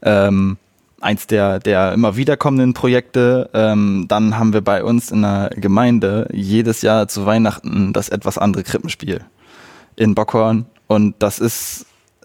ähm, 0.00 0.56
eins 1.00 1.26
der, 1.26 1.58
der 1.58 1.92
immer 1.92 2.16
wiederkommenden 2.16 2.72
Projekte. 2.72 3.50
Ähm, 3.52 4.06
dann 4.08 4.38
haben 4.38 4.54
wir 4.54 4.62
bei 4.62 4.82
uns 4.82 5.10
in 5.10 5.22
der 5.22 5.50
Gemeinde 5.56 6.28
jedes 6.32 6.80
Jahr 6.80 7.08
zu 7.08 7.26
Weihnachten 7.26 7.92
das 7.92 8.08
etwas 8.08 8.38
andere 8.38 8.62
Krippenspiel 8.62 9.20
in 9.96 10.14
Bockhorn. 10.14 10.64
Und 10.86 11.16
das 11.18 11.38
ist 11.38 11.84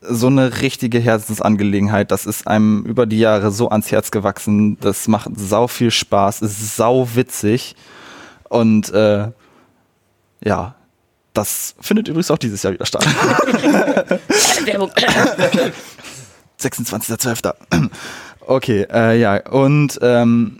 so 0.09 0.27
eine 0.27 0.61
richtige 0.61 0.99
Herzensangelegenheit. 0.99 2.11
Das 2.11 2.25
ist 2.25 2.47
einem 2.47 2.83
über 2.85 3.05
die 3.05 3.19
Jahre 3.19 3.51
so 3.51 3.69
ans 3.69 3.91
Herz 3.91 4.11
gewachsen. 4.11 4.77
Das 4.79 5.07
macht 5.07 5.31
sau 5.35 5.67
viel 5.67 5.91
Spaß, 5.91 6.41
ist 6.41 6.75
sau 6.75 7.07
witzig. 7.15 7.75
Und 8.49 8.91
äh, 8.91 9.29
ja, 10.43 10.75
das 11.33 11.75
findet 11.79 12.07
übrigens 12.07 12.31
auch 12.31 12.37
dieses 12.37 12.61
Jahr 12.63 12.73
wieder 12.73 12.85
statt. 12.85 13.05
Werbung. 14.65 14.91
26.12. 16.59 17.53
Okay, 18.41 18.85
äh, 18.91 19.19
ja. 19.19 19.37
Und 19.49 19.99
ähm, 20.01 20.59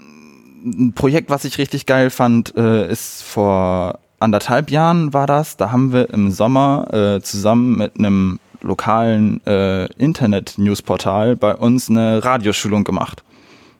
ein 0.63 0.93
Projekt, 0.93 1.29
was 1.29 1.45
ich 1.45 1.57
richtig 1.57 1.85
geil 1.85 2.09
fand, 2.09 2.55
äh, 2.55 2.89
ist 2.89 3.23
vor 3.23 3.99
anderthalb 4.19 4.71
Jahren 4.71 5.13
war 5.13 5.27
das. 5.27 5.57
Da 5.57 5.71
haben 5.71 5.93
wir 5.93 6.09
im 6.09 6.31
Sommer 6.31 6.87
äh, 6.93 7.21
zusammen 7.21 7.77
mit 7.77 7.99
einem 7.99 8.39
lokalen 8.63 9.45
äh, 9.45 9.85
Internet-Newsportal 9.93 11.35
bei 11.35 11.55
uns 11.55 11.89
eine 11.89 12.23
Radioschulung 12.23 12.83
gemacht. 12.83 13.23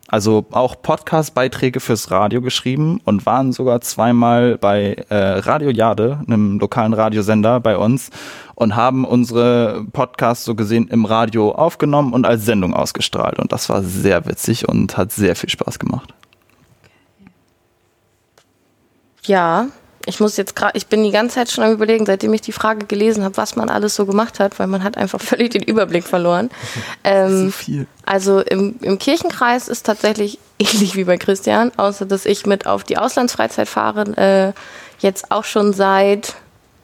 Also 0.06 0.44
auch 0.52 0.80
Podcast-Beiträge 0.80 1.80
fürs 1.80 2.10
Radio 2.10 2.42
geschrieben 2.42 3.00
und 3.04 3.24
waren 3.24 3.52
sogar 3.52 3.80
zweimal 3.80 4.58
bei 4.58 5.04
äh, 5.08 5.16
Radio 5.16 5.70
Jade, 5.70 6.20
einem 6.26 6.58
lokalen 6.58 6.92
Radiosender 6.92 7.58
bei 7.58 7.76
uns 7.76 8.10
und 8.54 8.76
haben 8.76 9.04
unsere 9.04 9.84
Podcasts 9.92 10.44
so 10.44 10.54
gesehen 10.54 10.88
im 10.88 11.06
Radio 11.06 11.52
aufgenommen 11.52 12.12
und 12.12 12.26
als 12.26 12.44
Sendung 12.44 12.74
ausgestrahlt. 12.74 13.38
Und 13.38 13.50
das 13.50 13.68
war 13.70 13.82
sehr 13.82 14.26
witzig 14.26 14.68
und 14.68 14.96
hat 14.96 15.10
sehr 15.10 15.34
viel 15.36 15.48
Spaß 15.48 15.78
gemacht. 15.78 16.12
Ja, 19.22 19.68
ich 20.06 20.20
muss 20.20 20.36
jetzt 20.36 20.54
gerade, 20.54 20.76
ich 20.76 20.86
bin 20.86 21.02
die 21.02 21.10
ganze 21.10 21.36
Zeit 21.36 21.50
schon 21.50 21.64
am 21.64 21.72
überlegen, 21.72 22.06
seitdem 22.06 22.32
ich 22.34 22.42
die 22.42 22.52
Frage 22.52 22.86
gelesen 22.86 23.24
habe, 23.24 23.36
was 23.36 23.56
man 23.56 23.70
alles 23.70 23.94
so 23.94 24.06
gemacht 24.06 24.38
hat, 24.40 24.58
weil 24.58 24.66
man 24.66 24.82
hat 24.82 24.96
einfach 24.96 25.20
völlig 25.22 25.50
den 25.50 25.62
Überblick 25.62 26.04
verloren. 26.04 26.50
Ähm, 27.06 27.46
so 27.46 27.50
viel. 27.50 27.86
Also 28.06 28.40
im, 28.40 28.76
im 28.80 28.98
Kirchenkreis 28.98 29.68
ist 29.68 29.84
tatsächlich 29.84 30.38
ähnlich 30.58 30.96
wie 30.96 31.04
bei 31.04 31.18
Christian, 31.18 31.70
außer 31.76 32.06
dass 32.06 32.24
ich 32.24 32.46
mit 32.46 32.66
auf 32.66 32.84
die 32.84 32.96
Auslandsfreizeit 32.96 33.68
fahre, 33.68 34.02
äh, 34.16 34.52
jetzt 35.00 35.30
auch 35.30 35.44
schon 35.44 35.72
seit, 35.72 36.34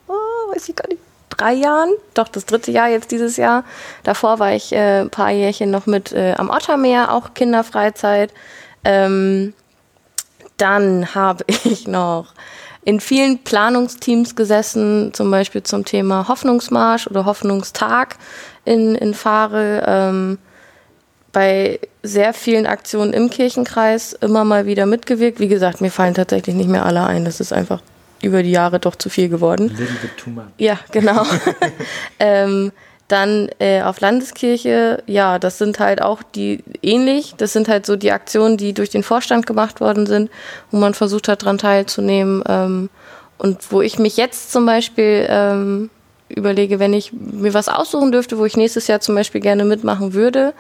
oh, 0.09 0.53
weiß 0.53 0.69
ich 0.69 0.77
gar 0.77 0.89
nicht, 0.89 1.01
drei 1.31 1.55
Jahren, 1.55 1.91
doch 2.15 2.29
das 2.29 2.45
dritte 2.45 2.71
Jahr 2.71 2.89
jetzt 2.89 3.11
dieses 3.11 3.37
Jahr. 3.37 3.65
Davor 4.03 4.39
war 4.39 4.53
ich 4.53 4.73
äh, 4.73 5.01
ein 5.01 5.11
paar 5.11 5.31
Jährchen 5.31 5.71
noch 5.71 5.87
mit 5.87 6.13
äh, 6.13 6.35
am 6.37 6.51
Ottermeer, 6.51 7.13
auch 7.15 7.33
Kinderfreizeit. 7.35 8.33
Ähm, 8.85 9.55
dann 10.59 11.15
habe 11.15 11.45
ich 11.47 11.89
noch 11.89 12.35
in 12.85 13.01
vielen 13.01 13.39
Planungsteams 13.39 14.37
gesessen, 14.37 15.13
zum 15.13 15.31
Beispiel 15.31 15.63
zum 15.63 15.85
Thema 15.85 16.29
Hoffnungsmarsch 16.29 17.07
oder 17.07 17.25
Hoffnungstag 17.25 18.17
in, 18.65 18.95
in 18.95 19.15
Fahre. 19.15 19.85
Ähm, 19.87 20.39
bei 21.33 21.79
sehr 22.03 22.33
vielen 22.35 22.67
Aktionen 22.67 23.13
im 23.13 23.31
Kirchenkreis 23.31 24.15
immer 24.15 24.45
mal 24.45 24.67
wieder 24.67 24.87
mitgewirkt. 24.87 25.39
Wie 25.39 25.49
gesagt, 25.49 25.81
mir 25.81 25.91
fallen 25.91 26.15
tatsächlich 26.15 26.57
nicht 26.57 26.69
mehr 26.69 26.85
alle 26.85 27.05
ein. 27.05 27.25
Das 27.25 27.41
ist 27.41 27.53
einfach 27.53 27.83
über 28.23 28.43
die 28.43 28.51
Jahre 28.51 28.81
doch 28.81 28.97
zu 28.97 29.09
viel 29.11 29.29
geworden. 29.29 29.69
Little 29.69 29.87
bit 30.03 30.17
too 30.17 30.31
much. 30.31 30.45
Ja, 30.59 30.79
genau. 30.91 31.25
ähm, 32.19 32.73
dann 33.11 33.49
äh, 33.59 33.83
auf 33.83 34.01
Landeskirche, 34.01 35.03
ja, 35.07 35.39
das 35.39 35.59
sind 35.59 35.81
halt 35.81 36.01
auch 36.03 36.23
die 36.23 36.63
ähnlich. 36.83 37.35
Das 37.37 37.53
sind 37.53 37.69
halt 37.69 37.87
so 37.87 37.97
die 37.97 38.13
Aktionen, 38.13 38.57
die 38.57 38.73
durch 38.73 38.91
den 38.91 39.03
Vorstand 39.03 39.47
gemacht 39.47 39.81
worden 39.81 40.07
sind, 40.07 40.31
wo 40.71 40.79
man 40.79 40.95
versucht 40.95 41.29
hat, 41.29 41.43
daran 41.43 41.59
teilzunehmen. 41.59 42.43
Ähm, 42.49 42.91
und 43.39 43.73
wo 43.73 43.81
ich 43.81 43.99
mich 43.99 44.17
jetzt 44.17 44.53
zum 44.53 44.67
Beispiel 44.67 45.27
ähm, 45.29 45.91
überlege, 46.29 46.79
wenn 46.79 46.93
ich 46.93 47.13
mir 47.13 47.55
was 47.55 47.69
aussuchen 47.69 48.13
dürfte, 48.13 48.39
wo 48.39 48.45
ich 48.45 48.57
nächstes 48.57 48.87
Jahr 48.87 49.01
zum 49.01 49.15
Beispiel 49.15 49.41
gerne 49.41 49.65
mitmachen 49.65 50.15
würde, 50.15 50.53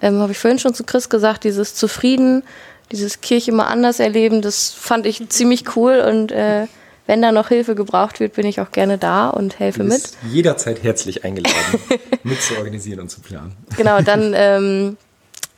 ähm, 0.00 0.20
habe 0.20 0.32
ich 0.32 0.38
vorhin 0.38 0.58
schon 0.58 0.74
zu 0.74 0.84
Chris 0.84 1.08
gesagt, 1.08 1.44
dieses 1.44 1.74
Zufrieden, 1.74 2.44
dieses 2.92 3.20
Kirche 3.20 3.52
mal 3.52 3.66
anders 3.66 3.98
erleben, 3.98 4.42
das 4.42 4.70
fand 4.70 5.06
ich 5.06 5.28
ziemlich 5.30 5.76
cool 5.76 6.00
und 6.00 6.32
äh, 6.32 6.66
wenn 7.08 7.22
da 7.22 7.32
noch 7.32 7.48
Hilfe 7.48 7.74
gebraucht 7.74 8.20
wird, 8.20 8.34
bin 8.34 8.46
ich 8.46 8.60
auch 8.60 8.70
gerne 8.70 8.98
da 8.98 9.30
und 9.30 9.58
helfe 9.58 9.78
Du 9.78 9.86
mit. 9.86 9.94
bist 9.94 10.18
jederzeit 10.30 10.82
herzlich 10.82 11.24
eingeladen, 11.24 11.80
mit 12.22 12.42
zu 12.42 12.56
organisieren 12.58 13.00
und 13.00 13.08
zu 13.08 13.22
planen. 13.22 13.56
Genau, 13.78 14.02
dann 14.02 14.32
ähm, 14.36 14.98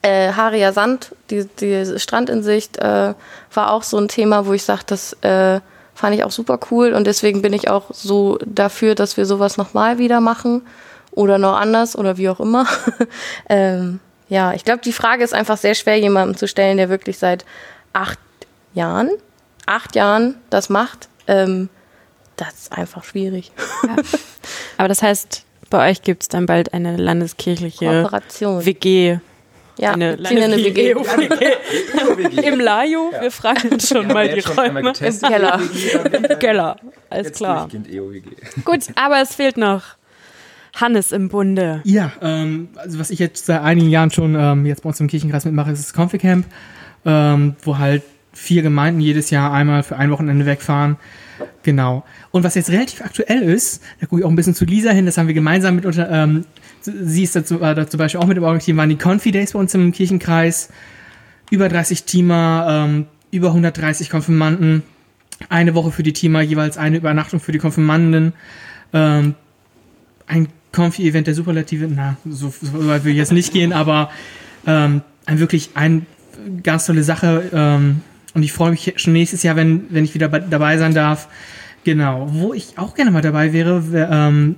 äh, 0.02 0.32
Haria 0.32 0.72
Sand, 0.72 1.12
die, 1.28 1.46
die 1.58 1.98
Strandinsicht, 1.98 2.78
äh, 2.78 3.14
war 3.52 3.72
auch 3.72 3.82
so 3.82 3.98
ein 3.98 4.06
Thema, 4.06 4.46
wo 4.46 4.52
ich 4.52 4.62
sage, 4.62 4.82
das 4.86 5.12
äh, 5.22 5.58
fand 5.92 6.14
ich 6.14 6.22
auch 6.22 6.30
super 6.30 6.60
cool 6.70 6.92
und 6.92 7.08
deswegen 7.08 7.42
bin 7.42 7.52
ich 7.52 7.68
auch 7.68 7.92
so 7.92 8.38
dafür, 8.46 8.94
dass 8.94 9.16
wir 9.16 9.26
sowas 9.26 9.56
nochmal 9.56 9.98
wieder 9.98 10.20
machen 10.20 10.62
oder 11.10 11.36
noch 11.38 11.56
anders 11.58 11.98
oder 11.98 12.16
wie 12.16 12.28
auch 12.28 12.38
immer. 12.38 12.68
ähm, 13.48 13.98
ja, 14.28 14.54
ich 14.54 14.64
glaube, 14.64 14.82
die 14.84 14.92
Frage 14.92 15.24
ist 15.24 15.34
einfach 15.34 15.56
sehr 15.56 15.74
schwer, 15.74 15.98
jemandem 15.98 16.36
zu 16.36 16.46
stellen, 16.46 16.76
der 16.76 16.88
wirklich 16.90 17.18
seit 17.18 17.44
acht 17.92 18.20
Jahren, 18.72 19.10
acht 19.66 19.96
Jahren 19.96 20.36
das 20.48 20.68
macht. 20.68 21.09
Ähm, 21.30 21.68
das 22.36 22.54
ist 22.54 22.72
einfach 22.72 23.04
schwierig. 23.04 23.52
Aber 24.76 24.88
das 24.88 25.02
heißt, 25.02 25.44
bei 25.68 25.90
euch 25.90 26.02
gibt 26.02 26.22
es 26.22 26.28
dann 26.28 26.46
bald 26.46 26.72
eine 26.72 26.96
landeskirchliche 26.96 28.02
Kooperation. 28.02 28.64
WG. 28.64 29.18
Ja, 29.78 29.92
eine 29.92 30.18
eine 30.24 30.58
WG. 30.62 30.92
landeskirchliche 30.92 32.42
Im 32.48 32.60
Lajo, 32.60 33.12
wir 33.18 33.30
fragen 33.30 33.68
uns 33.68 33.88
schon 33.88 34.08
mal 34.08 34.28
die 34.28 34.40
Räume. 34.40 34.80
Im 34.80 35.20
Keller. 35.20 35.60
Im 36.12 36.38
Keller, 36.38 36.76
alles 37.08 37.32
klar. 37.32 37.68
EOWG. 37.72 38.22
Gut, 38.64 38.80
aber 38.96 39.22
es 39.22 39.34
fehlt 39.34 39.56
noch 39.56 39.82
Hannes 40.74 41.12
im 41.12 41.28
Bunde. 41.28 41.82
Ja, 41.84 42.12
ähm, 42.20 42.70
also 42.76 42.98
was 42.98 43.10
ich 43.10 43.18
jetzt 43.18 43.46
seit 43.46 43.62
einigen 43.62 43.90
Jahren 43.90 44.10
schon 44.10 44.34
ähm, 44.34 44.66
jetzt 44.66 44.82
bei 44.82 44.88
uns 44.88 45.00
im 45.00 45.08
Kirchenkreis 45.08 45.44
mitmache, 45.44 45.70
ist 45.70 45.84
das 45.84 45.92
Confi 45.92 46.18
Camp, 46.18 46.46
ähm, 47.04 47.56
wo 47.62 47.78
halt 47.78 48.02
vier 48.32 48.62
Gemeinden 48.62 49.00
jedes 49.00 49.30
Jahr 49.30 49.52
einmal 49.52 49.82
für 49.82 49.96
ein 49.96 50.10
Wochenende 50.10 50.46
wegfahren. 50.46 50.96
Genau. 51.62 52.04
Und 52.30 52.44
was 52.44 52.54
jetzt 52.54 52.70
relativ 52.70 53.02
aktuell 53.02 53.42
ist, 53.42 53.82
da 54.00 54.06
gucke 54.06 54.20
ich 54.20 54.26
auch 54.26 54.30
ein 54.30 54.36
bisschen 54.36 54.54
zu 54.54 54.64
Lisa 54.64 54.90
hin, 54.90 55.06
das 55.06 55.18
haben 55.18 55.26
wir 55.26 55.34
gemeinsam 55.34 55.74
mit 55.74 55.86
unter, 55.86 56.10
ähm, 56.10 56.44
sie 56.82 57.22
ist 57.22 57.36
dazu, 57.36 57.60
äh, 57.60 57.86
zum 57.86 57.98
Beispiel 57.98 58.20
auch 58.20 58.26
mit 58.26 58.36
im 58.36 58.44
Org-Team, 58.44 58.76
waren 58.76 58.88
die 58.88 58.98
Confi 58.98 59.32
Days 59.32 59.52
bei 59.52 59.58
uns 59.58 59.74
im 59.74 59.92
Kirchenkreis. 59.92 60.70
Über 61.50 61.68
30 61.68 62.04
Teamer, 62.04 62.86
ähm, 62.88 63.06
über 63.32 63.48
130 63.48 64.08
Konfirmanden, 64.08 64.82
eine 65.48 65.74
Woche 65.74 65.90
für 65.90 66.02
die 66.02 66.12
Teamer, 66.12 66.42
jeweils 66.42 66.78
eine 66.78 66.98
Übernachtung 66.98 67.40
für 67.40 67.52
die 67.52 67.58
Konfirmanden. 67.58 68.34
Ähm, 68.92 69.34
ein 70.26 70.48
Confi-Event 70.72 71.26
der 71.26 71.34
Superlative, 71.34 71.88
na, 71.92 72.16
so, 72.24 72.52
so 72.60 72.86
weit 72.86 73.04
will 73.04 73.12
ich 73.12 73.18
jetzt 73.18 73.32
nicht 73.32 73.52
gehen, 73.52 73.72
aber 73.72 74.10
ähm, 74.66 75.02
ein 75.26 75.38
wirklich 75.40 75.70
ein 75.74 76.06
ganz 76.62 76.86
tolle 76.86 77.02
Sache. 77.02 77.50
Ähm, 77.52 78.02
und 78.34 78.42
ich 78.42 78.52
freue 78.52 78.70
mich 78.70 78.92
schon 78.96 79.12
nächstes 79.12 79.42
Jahr, 79.42 79.56
wenn, 79.56 79.86
wenn 79.90 80.04
ich 80.04 80.14
wieder 80.14 80.28
bei, 80.28 80.40
dabei 80.40 80.78
sein 80.78 80.94
darf. 80.94 81.28
Genau. 81.84 82.26
Wo 82.30 82.52
ich 82.52 82.78
auch 82.78 82.94
gerne 82.94 83.10
mal 83.10 83.22
dabei 83.22 83.52
wäre, 83.52 83.92
wär, 83.92 84.10
ähm, 84.10 84.56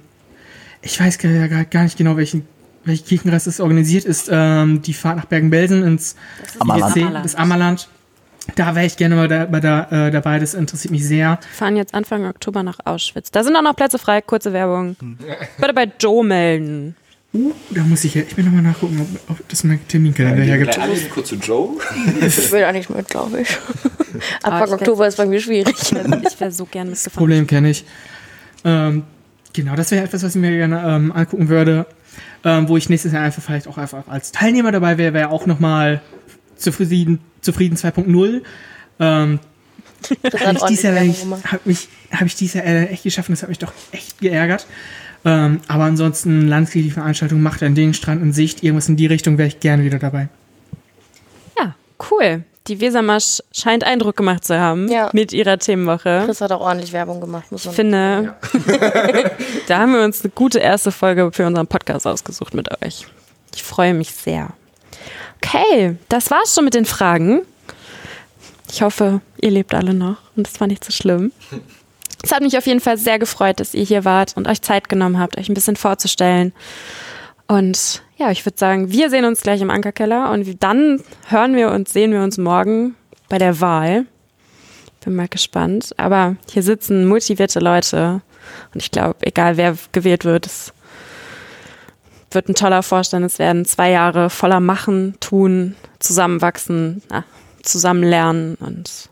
ich 0.82 0.98
weiß 1.00 1.18
gar, 1.18 1.48
gar, 1.64 1.82
nicht 1.84 1.96
genau, 1.96 2.16
welchen 2.16 2.46
welche 2.84 3.04
Kirchenkreis 3.04 3.44
das 3.44 3.60
organisiert 3.60 4.04
ist, 4.04 4.28
ähm, 4.30 4.82
die 4.82 4.92
Fahrt 4.92 5.16
nach 5.16 5.26
Bergen-Belsen 5.26 5.84
ins 5.84 6.16
Ammerland. 6.58 6.96
IGC, 6.96 7.22
das 7.22 7.34
Ammerland. 7.36 7.88
Da 8.56 8.74
wäre 8.74 8.86
ich 8.86 8.96
gerne 8.96 9.14
mal 9.14 9.28
da, 9.28 9.46
da, 9.46 10.08
äh, 10.08 10.10
dabei, 10.10 10.40
das 10.40 10.54
interessiert 10.54 10.90
mich 10.90 11.06
sehr. 11.06 11.38
Wir 11.40 11.56
fahren 11.56 11.76
jetzt 11.76 11.94
Anfang 11.94 12.26
Oktober 12.26 12.64
nach 12.64 12.78
Auschwitz. 12.84 13.30
Da 13.30 13.44
sind 13.44 13.54
auch 13.54 13.62
noch 13.62 13.76
Plätze 13.76 14.00
frei, 14.00 14.20
kurze 14.20 14.52
Werbung. 14.52 14.96
Bitte 15.58 15.72
bei 15.72 15.92
Joe 16.00 16.24
melden. 16.24 16.96
Uh, 17.34 17.52
da 17.70 17.82
muss 17.82 18.04
ich 18.04 18.14
ja, 18.14 18.22
ich 18.22 18.36
will 18.36 18.44
nochmal 18.44 18.62
nachgucken, 18.62 19.00
ob, 19.00 19.30
ob 19.30 19.48
das 19.48 19.64
mein 19.64 19.80
Terminkalender 19.88 20.42
hergibt. 20.42 20.78
alle 20.78 20.94
kurz 21.14 21.28
zu 21.28 21.36
Joe. 21.36 21.78
Ich 22.20 22.52
will 22.52 22.62
auch 22.64 22.72
nicht 22.72 22.90
mit, 22.90 23.08
glaube 23.08 23.40
ich. 23.40 23.48
Anfang 24.42 24.68
ich 24.68 24.74
Oktober 24.74 25.06
ist 25.06 25.16
bei 25.16 25.24
mir 25.24 25.40
schwierig. 25.40 25.74
Ich 26.26 26.40
wäre 26.40 26.52
so 26.52 26.66
gern 26.66 26.88
mitgefahren. 26.90 27.16
Problem 27.16 27.46
kenne 27.46 27.70
ich. 27.70 27.84
Ähm, 28.64 29.04
genau, 29.52 29.76
das 29.76 29.90
wäre 29.90 30.04
etwas, 30.04 30.22
was 30.22 30.34
ich 30.34 30.40
mir 30.40 30.50
gerne 30.50 30.82
ähm, 30.86 31.12
angucken 31.12 31.48
würde. 31.48 31.86
Ähm, 32.44 32.68
wo 32.68 32.76
ich 32.76 32.88
nächstes 32.88 33.12
Jahr 33.12 33.22
einfach 33.22 33.42
vielleicht 33.42 33.66
auch 33.66 33.78
einfach 33.78 34.08
als 34.08 34.32
Teilnehmer 34.32 34.72
dabei 34.72 34.98
wäre, 34.98 35.14
wäre 35.14 35.30
auch 35.30 35.46
nochmal 35.46 36.02
zufrieden, 36.56 37.20
zufrieden 37.40 37.76
2.0. 37.76 38.42
Ähm, 39.00 39.38
habe 40.40 40.58
ich 40.58 40.64
dieses 40.64 40.82
Jahr 40.82 40.96
hab 41.44 41.66
mich, 41.66 41.88
hab 42.10 42.22
ich 42.22 42.34
dieses 42.34 42.54
Jahr 42.54 42.66
echt 42.66 43.04
geschafft 43.04 43.28
und 43.28 43.34
das 43.34 43.42
hat 43.42 43.48
mich 43.48 43.58
doch 43.58 43.72
echt 43.92 44.20
geärgert. 44.20 44.66
Ähm, 45.24 45.60
aber 45.68 45.84
ansonsten, 45.84 46.48
landeskirchliche 46.48 46.94
Veranstaltung, 46.94 47.42
macht 47.42 47.62
ein 47.62 47.74
Ding, 47.74 47.92
Strand 47.92 48.22
in 48.22 48.32
Sicht, 48.32 48.62
irgendwas 48.62 48.88
in 48.88 48.96
die 48.96 49.06
Richtung 49.06 49.38
wäre 49.38 49.48
ich 49.48 49.60
gerne 49.60 49.84
wieder 49.84 49.98
dabei. 49.98 50.28
Ja, 51.58 51.74
cool. 52.10 52.42
Die 52.68 52.80
Wesermarsch 52.80 53.40
scheint 53.52 53.82
Eindruck 53.84 54.16
gemacht 54.16 54.44
zu 54.44 54.58
haben 54.58 54.88
Ja. 54.88 55.10
mit 55.12 55.32
ihrer 55.32 55.58
Themenwoche. 55.58 56.22
Chris 56.26 56.40
hat 56.40 56.52
auch 56.52 56.60
ordentlich 56.60 56.92
Werbung 56.92 57.20
gemacht, 57.20 57.50
muss 57.50 57.62
Ich 57.62 57.66
man 57.66 57.74
finde, 57.74 58.34
da 59.68 59.78
haben 59.78 59.92
wir 59.94 60.02
uns 60.04 60.22
eine 60.22 60.30
gute 60.32 60.58
erste 60.60 60.92
Folge 60.92 61.30
für 61.32 61.46
unseren 61.46 61.66
Podcast 61.66 62.06
ausgesucht 62.06 62.54
mit 62.54 62.68
euch. 62.84 63.06
Ich 63.54 63.62
freue 63.64 63.94
mich 63.94 64.12
sehr. 64.12 64.50
Okay, 65.44 65.96
das 66.08 66.30
war's 66.30 66.54
schon 66.54 66.64
mit 66.64 66.74
den 66.74 66.84
Fragen. 66.84 67.42
Ich 68.70 68.80
hoffe, 68.82 69.20
ihr 69.40 69.50
lebt 69.50 69.74
alle 69.74 69.92
noch 69.92 70.18
und 70.36 70.46
es 70.46 70.60
war 70.60 70.66
nicht 70.68 70.84
so 70.84 70.92
schlimm. 70.92 71.32
Es 72.22 72.32
hat 72.32 72.42
mich 72.42 72.56
auf 72.56 72.66
jeden 72.66 72.80
Fall 72.80 72.98
sehr 72.98 73.18
gefreut, 73.18 73.60
dass 73.60 73.74
ihr 73.74 73.84
hier 73.84 74.04
wart 74.04 74.36
und 74.36 74.46
euch 74.46 74.62
Zeit 74.62 74.88
genommen 74.88 75.18
habt, 75.18 75.38
euch 75.38 75.48
ein 75.48 75.54
bisschen 75.54 75.76
vorzustellen. 75.76 76.52
Und 77.48 78.02
ja, 78.16 78.30
ich 78.30 78.46
würde 78.46 78.58
sagen, 78.58 78.92
wir 78.92 79.10
sehen 79.10 79.24
uns 79.24 79.42
gleich 79.42 79.60
im 79.60 79.70
Ankerkeller 79.70 80.30
und 80.30 80.62
dann 80.62 81.02
hören 81.28 81.56
wir 81.56 81.72
und 81.72 81.88
sehen 81.88 82.12
wir 82.12 82.22
uns 82.22 82.38
morgen 82.38 82.94
bei 83.28 83.38
der 83.38 83.60
Wahl. 83.60 84.06
Bin 85.04 85.16
mal 85.16 85.28
gespannt. 85.28 85.92
Aber 85.96 86.36
hier 86.50 86.62
sitzen 86.62 87.06
motivierte 87.06 87.58
Leute 87.58 88.22
und 88.72 88.82
ich 88.82 88.90
glaube, 88.90 89.16
egal 89.22 89.56
wer 89.56 89.76
gewählt 89.90 90.24
wird, 90.24 90.46
es 90.46 90.72
wird 92.30 92.48
ein 92.48 92.54
toller 92.54 92.82
Vorstand. 92.82 93.26
Es 93.26 93.38
werden 93.38 93.64
zwei 93.64 93.90
Jahre 93.90 94.30
voller 94.30 94.60
Machen, 94.60 95.16
Tun, 95.20 95.74
Zusammenwachsen, 95.98 97.02
na, 97.10 97.24
zusammen 97.62 98.04
lernen 98.04 98.54
und 98.56 99.10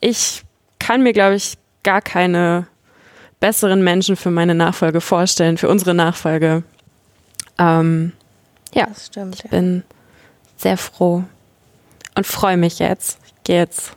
ich 0.00 0.42
kann 0.78 1.02
mir, 1.02 1.12
glaube 1.14 1.36
ich, 1.36 1.54
gar 1.84 2.02
keine 2.02 2.66
besseren 3.40 3.84
Menschen 3.84 4.16
für 4.16 4.30
meine 4.32 4.54
Nachfolge 4.54 5.00
vorstellen, 5.00 5.56
für 5.58 5.68
unsere 5.68 5.94
Nachfolge. 5.94 6.64
Ähm, 7.58 8.12
ja, 8.74 8.86
Das 8.86 9.06
stimmt. 9.06 9.44
Ja. 9.44 9.50
bin 9.50 9.84
sehr 10.56 10.76
froh 10.76 11.22
und 12.16 12.26
freue 12.26 12.56
mich 12.56 12.78
jetzt. 12.80 13.18
Ich 13.26 13.44
gehe 13.44 13.58
jetzt, 13.58 13.92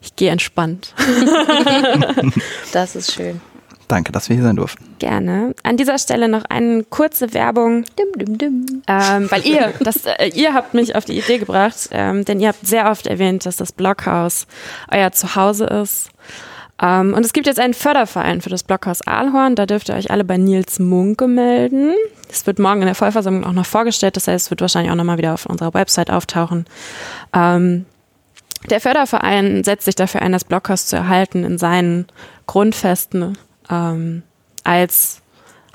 ich 0.00 0.14
gehe 0.14 0.30
entspannt. 0.30 0.94
Das 2.72 2.94
ist 2.96 3.12
schön. 3.12 3.40
Danke, 3.88 4.10
dass 4.12 4.28
wir 4.30 4.36
hier 4.36 4.44
sein 4.44 4.56
durften. 4.56 4.84
Gerne. 5.00 5.54
An 5.64 5.76
dieser 5.76 5.98
Stelle 5.98 6.26
noch 6.28 6.44
eine 6.48 6.82
kurze 6.84 7.34
Werbung, 7.34 7.84
Dim, 7.98 8.12
dim, 8.16 8.38
dim. 8.38 8.82
ähm, 8.86 9.30
weil 9.30 9.44
ihr, 9.46 9.74
das, 9.80 10.06
äh, 10.06 10.28
ihr 10.34 10.54
habt 10.54 10.72
mich 10.72 10.96
auf 10.96 11.04
die 11.04 11.18
Idee 11.18 11.36
gebracht, 11.38 11.90
ähm, 11.90 12.24
denn 12.24 12.40
ihr 12.40 12.48
habt 12.48 12.66
sehr 12.66 12.90
oft 12.90 13.06
erwähnt, 13.06 13.44
dass 13.44 13.56
das 13.56 13.72
Blockhaus 13.72 14.46
euer 14.90 15.12
Zuhause 15.12 15.66
ist. 15.66 16.08
Ähm, 16.82 17.14
und 17.14 17.24
es 17.24 17.32
gibt 17.32 17.46
jetzt 17.46 17.60
einen 17.60 17.74
Förderverein 17.74 18.40
für 18.40 18.50
das 18.50 18.64
Blockhaus 18.64 19.02
Aalhorn. 19.02 19.54
Da 19.54 19.66
dürft 19.66 19.88
ihr 19.88 19.94
euch 19.94 20.10
alle 20.10 20.24
bei 20.24 20.36
Nils 20.36 20.80
Munke 20.80 21.28
melden. 21.28 21.94
Es 22.28 22.46
wird 22.46 22.58
morgen 22.58 22.82
in 22.82 22.86
der 22.86 22.96
Vollversammlung 22.96 23.44
auch 23.44 23.52
noch 23.52 23.66
vorgestellt. 23.66 24.16
Das 24.16 24.26
heißt, 24.26 24.46
es 24.46 24.50
wird 24.50 24.60
wahrscheinlich 24.60 24.90
auch 24.90 24.96
nochmal 24.96 25.18
wieder 25.18 25.32
auf 25.32 25.46
unserer 25.46 25.72
Website 25.72 26.10
auftauchen. 26.10 26.66
Ähm, 27.32 27.86
der 28.68 28.80
Förderverein 28.80 29.64
setzt 29.64 29.84
sich 29.84 29.94
dafür 29.94 30.22
ein, 30.22 30.32
das 30.32 30.44
Blockhaus 30.44 30.86
zu 30.86 30.96
erhalten 30.96 31.44
in 31.44 31.58
seinen 31.58 32.06
Grundfesten 32.46 33.38
ähm, 33.70 34.22
als 34.64 35.20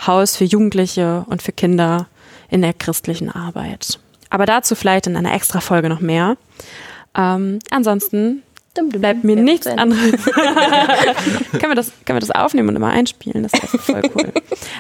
Haus 0.06 0.36
für 0.36 0.46
Jugendliche 0.46 1.26
und 1.28 1.42
für 1.42 1.52
Kinder 1.52 2.08
in 2.50 2.62
der 2.62 2.74
christlichen 2.74 3.30
Arbeit. 3.30 4.00
Aber 4.30 4.46
dazu 4.46 4.76
vielleicht 4.76 5.08
in 5.08 5.16
einer 5.16 5.34
extra 5.34 5.60
Folge 5.60 5.90
noch 5.90 6.00
mehr. 6.00 6.38
Ähm, 7.16 7.60
ansonsten 7.72 8.44
Dim, 8.78 8.90
dim, 8.92 9.02
bleibt 9.02 9.24
mir 9.24 9.36
Ja, 9.36 9.42
nichts 9.42 9.68
anderes. 9.68 10.24
können, 10.34 11.70
wir 11.70 11.76
das, 11.76 11.92
können 12.06 12.18
wir 12.18 12.20
das 12.20 12.32
aufnehmen 12.32 12.70
und 12.70 12.76
immer 12.76 12.90
einspielen? 12.90 13.44
Das 13.44 13.54
wäre 13.54 13.68
voll 13.78 14.02
cool. 14.16 14.32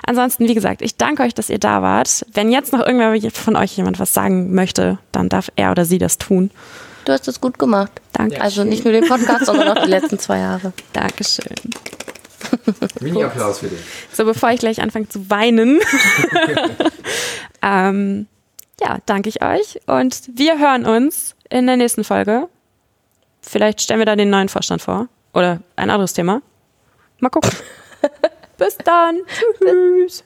Ansonsten, 0.05 0.47
wie 0.47 0.53
gesagt, 0.53 0.81
ich 0.81 0.95
danke 0.97 1.23
euch, 1.23 1.33
dass 1.33 1.49
ihr 1.49 1.59
da 1.59 1.81
wart. 1.81 2.25
Wenn 2.33 2.51
jetzt 2.51 2.73
noch 2.73 2.85
irgendwer 2.85 3.31
von 3.31 3.55
euch 3.55 3.75
jemand 3.77 3.99
was 3.99 4.13
sagen 4.13 4.53
möchte, 4.53 4.99
dann 5.11 5.29
darf 5.29 5.51
er 5.55 5.71
oder 5.71 5.85
sie 5.85 5.97
das 5.97 6.17
tun. 6.17 6.51
Du 7.05 7.13
hast 7.13 7.27
es 7.27 7.39
gut 7.39 7.57
gemacht. 7.57 7.91
Danke. 8.13 8.41
Also 8.41 8.63
nicht 8.63 8.83
nur 8.83 8.91
den 8.91 9.07
Podcast, 9.07 9.45
sondern 9.45 9.69
auch 9.69 9.83
die 9.83 9.89
letzten 9.89 10.19
zwei 10.19 10.39
Jahre. 10.39 10.73
Dankeschön. 10.93 11.55
Mini-Applaus 12.99 13.59
für 13.59 13.67
dich. 13.67 13.79
So, 14.13 14.25
bevor 14.25 14.51
ich 14.51 14.59
gleich 14.59 14.81
anfange 14.81 15.07
zu 15.07 15.29
weinen, 15.29 15.79
ähm, 17.61 18.27
ja, 18.81 18.97
danke 19.05 19.29
ich 19.29 19.41
euch 19.41 19.79
und 19.87 20.21
wir 20.33 20.59
hören 20.59 20.85
uns 20.85 21.35
in 21.49 21.65
der 21.65 21.77
nächsten 21.77 22.03
Folge. 22.03 22.47
Vielleicht 23.47 23.81
stellen 23.81 23.99
wir 23.99 24.05
da 24.05 24.15
den 24.15 24.29
neuen 24.29 24.49
Vorstand 24.49 24.81
vor 24.81 25.07
oder 25.33 25.61
ein 25.75 25.89
anderes 25.89 26.13
Thema. 26.13 26.41
Mal 27.19 27.29
gucken. 27.29 27.51
Bis 28.57 28.77
dann. 28.77 29.21
Tschüss. 29.59 30.23